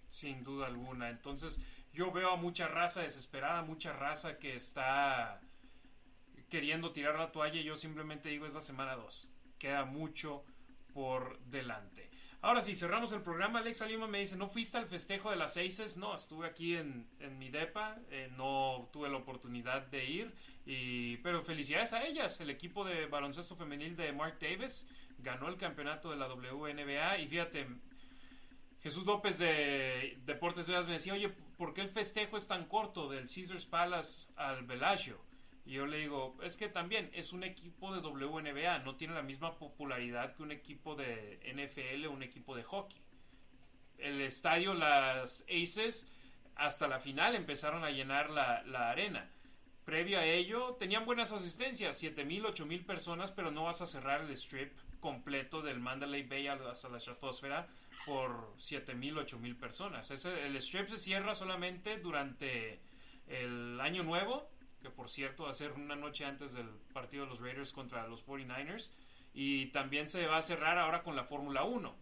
[0.08, 1.10] Sin duda alguna.
[1.10, 1.60] Entonces,
[1.94, 5.40] yo veo a mucha raza desesperada, mucha raza que está
[6.50, 7.60] queriendo tirar la toalla.
[7.60, 9.30] Y yo simplemente digo, es la semana 2.
[9.58, 10.44] Queda mucho
[10.92, 12.10] por delante.
[12.42, 13.60] Ahora sí, cerramos el programa.
[13.60, 15.96] Alexa Lima me dice, ¿no fuiste al festejo de las Aces?
[15.96, 17.06] No, estuve aquí en,
[17.38, 20.34] mi DEPA, eh, no tuve la oportunidad de ir,
[20.66, 22.38] y, pero felicidades a ellas.
[22.40, 24.86] El equipo de baloncesto femenil de Mark Davis
[25.20, 27.66] ganó el campeonato de la WNBA y fíjate,
[28.82, 33.08] Jesús López de Deportes Vegas me decía, oye, ¿por qué el festejo es tan corto
[33.08, 35.20] del Caesars Palace al Bellagio?
[35.66, 39.22] Y yo le digo, es que también es un equipo de WNBA, no tiene la
[39.22, 43.00] misma popularidad que un equipo de NFL o un equipo de hockey.
[43.96, 46.06] El estadio, las Aces,
[46.56, 49.30] hasta la final empezaron a llenar la, la arena.
[49.84, 54.30] Previo a ello, tenían buenas asistencias, 7.000, 8.000 personas, pero no vas a cerrar el
[54.32, 57.68] strip completo del Mandalay Bay hasta la estratosfera
[58.04, 60.10] por 7.000, 8.000 personas.
[60.10, 62.80] Ese, el strip se cierra solamente durante
[63.26, 64.54] el año nuevo
[64.84, 68.06] que por cierto va a ser una noche antes del partido de los Raiders contra
[68.06, 68.90] los 49ers.
[69.32, 71.96] Y también se va a cerrar ahora con la Fórmula 1.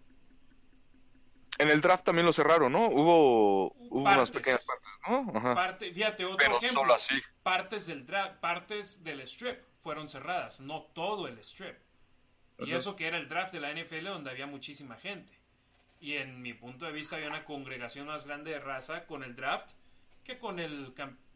[1.58, 2.88] En el draft también lo cerraron, ¿no?
[2.88, 5.38] Hubo, hubo unas pequeñas partes, ¿no?
[5.38, 5.54] Ajá.
[5.54, 6.80] Parte, fíjate, otro Pero ejemplo.
[6.80, 7.14] solo así.
[7.42, 11.76] Partes del, draft, partes del strip fueron cerradas, no todo el strip.
[12.58, 15.32] Y eso que era el draft de la NFL donde había muchísima gente.
[16.02, 19.36] Y en mi punto de vista había una congregación más grande de raza con el
[19.36, 19.70] draft
[20.24, 20.92] que con el,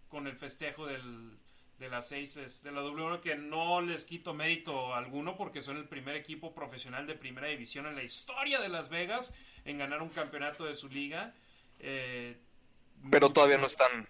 [0.08, 1.38] con el festejo del,
[1.78, 5.86] de las seis de la W que no les quito mérito alguno porque son el
[5.86, 9.32] primer equipo profesional de primera división en la historia de Las Vegas
[9.64, 11.32] en ganar un campeonato de su liga.
[11.78, 12.36] Eh,
[13.08, 14.08] pero todavía no están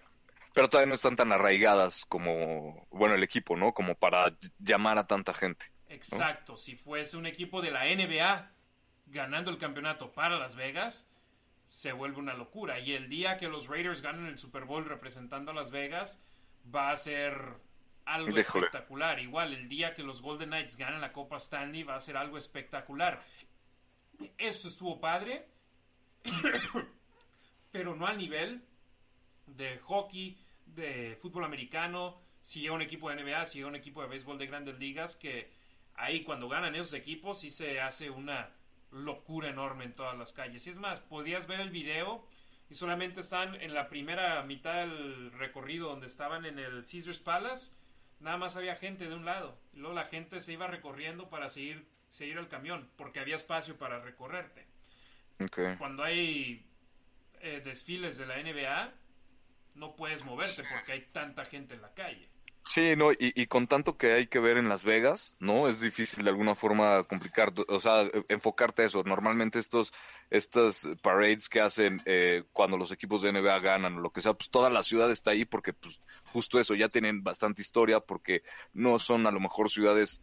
[0.55, 3.75] pero todavía no están tan arraigadas como bueno el equipo, ¿no?
[3.75, 5.67] Como para llamar a tanta gente.
[5.87, 8.56] Exacto, si fuese un equipo de la NBA
[9.07, 11.09] ganando el campeonato para Las Vegas,
[11.67, 12.79] se vuelve una locura.
[12.79, 16.21] Y el día que los Raiders ganen el Super Bowl representando a Las Vegas,
[16.73, 17.57] va a ser
[18.05, 19.19] algo espectacular.
[19.19, 22.37] Igual, el día que los Golden Knights ganen la Copa Stanley, va a ser algo
[22.37, 23.21] espectacular.
[24.37, 25.47] Esto estuvo padre,
[27.71, 28.63] pero no al nivel
[29.45, 34.01] de hockey, de fútbol americano, si llega un equipo de NBA, si llega un equipo
[34.01, 35.51] de béisbol de grandes ligas, que
[35.95, 38.49] ahí cuando ganan esos equipos sí se hace una
[38.91, 40.65] locura enorme en todas las calles.
[40.67, 42.27] Y es más, podías ver el video
[42.69, 47.71] y solamente están en la primera mitad del recorrido donde estaban en el Caesars Palace,
[48.19, 49.57] nada más había gente de un lado.
[49.73, 53.77] Y luego la gente se iba recorriendo para seguir, seguir al camión, porque había espacio
[53.77, 54.67] para recorrerte.
[55.77, 56.65] Cuando hay
[57.41, 58.93] eh, desfiles de la NBA,
[59.75, 62.27] no puedes moverte porque hay tanta gente en la calle.
[62.67, 65.69] Sí, no, y, con tanto que hay que ver en Las Vegas, ¿no?
[65.69, 69.03] Es difícil de alguna forma complicar, o sea, e, enfocarte a eso.
[69.03, 69.93] Normalmente estos,
[70.29, 74.33] estas parades que hacen eh, cuando los equipos de NBA ganan o lo que sea,
[74.33, 78.43] pues toda la ciudad está ahí porque, pues, justo eso, ya tienen bastante historia porque
[78.73, 80.19] no son a lo mejor ciudades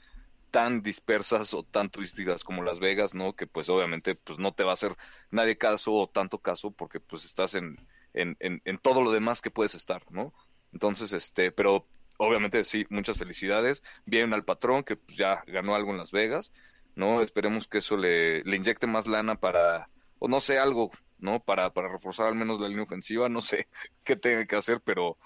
[0.50, 3.34] tan dispersas o tan turísticas como Las Vegas, ¿no?
[3.34, 4.94] Que pues obviamente pues no te va a hacer
[5.30, 9.50] nadie caso o tanto caso porque pues estás en, en, en todo lo demás que
[9.50, 10.32] puedes estar, ¿no?
[10.74, 13.82] Entonces, este, pero obviamente sí, muchas felicidades.
[14.04, 16.52] Bien al patrón que pues, ya ganó algo en Las Vegas,
[16.94, 17.20] ¿no?
[17.20, 19.88] Esperemos que eso le, le inyecte más lana para,
[20.18, 21.40] o no sé, algo, ¿no?
[21.40, 23.68] Para, para reforzar al menos la línea ofensiva, no sé
[24.04, 25.18] qué tenga que hacer, pero,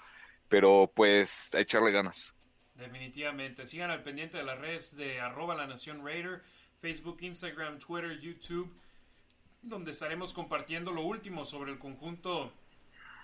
[0.47, 2.33] pero pues a echarle ganas.
[2.75, 3.65] Definitivamente.
[3.65, 6.41] Sigan al pendiente de las redes de arroba la nación Raider,
[6.81, 8.73] Facebook, Instagram, Twitter, YouTube,
[9.61, 12.53] donde estaremos compartiendo lo último sobre el conjunto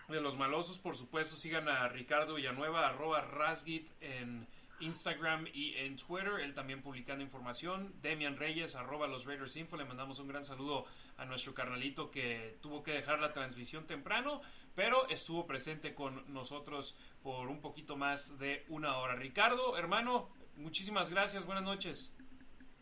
[0.07, 4.48] de los malosos, por supuesto, sigan a Ricardo Villanueva, arroba Rasgit en
[4.80, 7.94] Instagram y en Twitter, él también publicando información.
[8.02, 10.86] Demian Reyes, arroba los Raiders Info, le mandamos un gran saludo
[11.18, 14.41] a nuestro carnalito que tuvo que dejar la transmisión temprano,
[14.76, 19.15] pero estuvo presente con nosotros por un poquito más de una hora.
[19.15, 22.15] Ricardo, hermano, muchísimas gracias, buenas noches.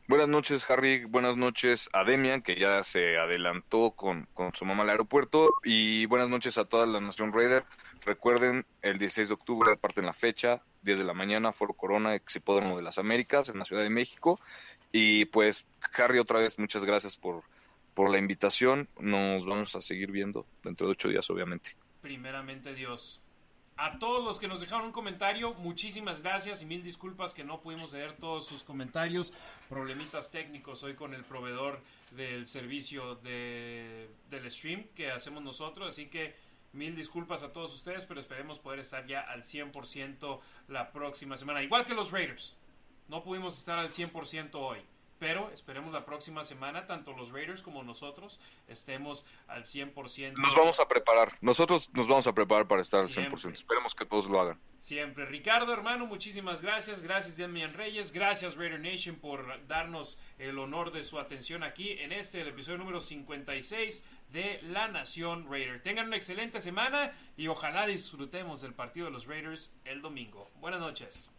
[0.06, 1.06] Buenas noches, Harry.
[1.06, 5.50] Buenas noches a Demian, que ya se adelantó con, con, su mamá al aeropuerto.
[5.64, 7.64] Y buenas noches a toda la Nación Raider.
[8.06, 12.16] Recuerden, el 16 de octubre, aparte en la fecha, 10 de la mañana, Foro Corona,
[12.16, 14.42] Exipódromo de las Américas, en la Ciudad de México.
[14.92, 15.66] Y pues,
[15.98, 17.44] Harry, otra vez, muchas gracias por,
[17.94, 18.90] por la invitación.
[19.00, 21.78] Nos vamos a seguir viendo dentro de ocho días, obviamente.
[22.02, 23.23] Primeramente, Dios.
[23.76, 27.60] A todos los que nos dejaron un comentario, muchísimas gracias y mil disculpas que no
[27.60, 29.34] pudimos leer todos sus comentarios.
[29.68, 31.82] Problemitas técnicos hoy con el proveedor
[32.12, 35.90] del servicio de, del stream que hacemos nosotros.
[35.90, 36.36] Así que
[36.74, 41.64] mil disculpas a todos ustedes, pero esperemos poder estar ya al 100% la próxima semana.
[41.64, 42.56] Igual que los Raiders.
[43.08, 44.82] No pudimos estar al 100% hoy
[45.24, 50.34] pero esperemos la próxima semana, tanto los Raiders como nosotros estemos al 100%.
[50.34, 54.06] Nos vamos a preparar, nosotros nos vamos a preparar para estar al 100%, esperemos que
[54.06, 54.60] todos lo hagan.
[54.82, 55.26] Siempre.
[55.26, 61.04] Ricardo, hermano, muchísimas gracias, gracias Demian Reyes, gracias Raider Nation por darnos el honor de
[61.04, 65.82] su atención aquí en este, el episodio número 56 de La Nación Raider.
[65.82, 70.52] Tengan una excelente semana y ojalá disfrutemos del partido de los Raiders el domingo.
[70.60, 71.33] Buenas noches.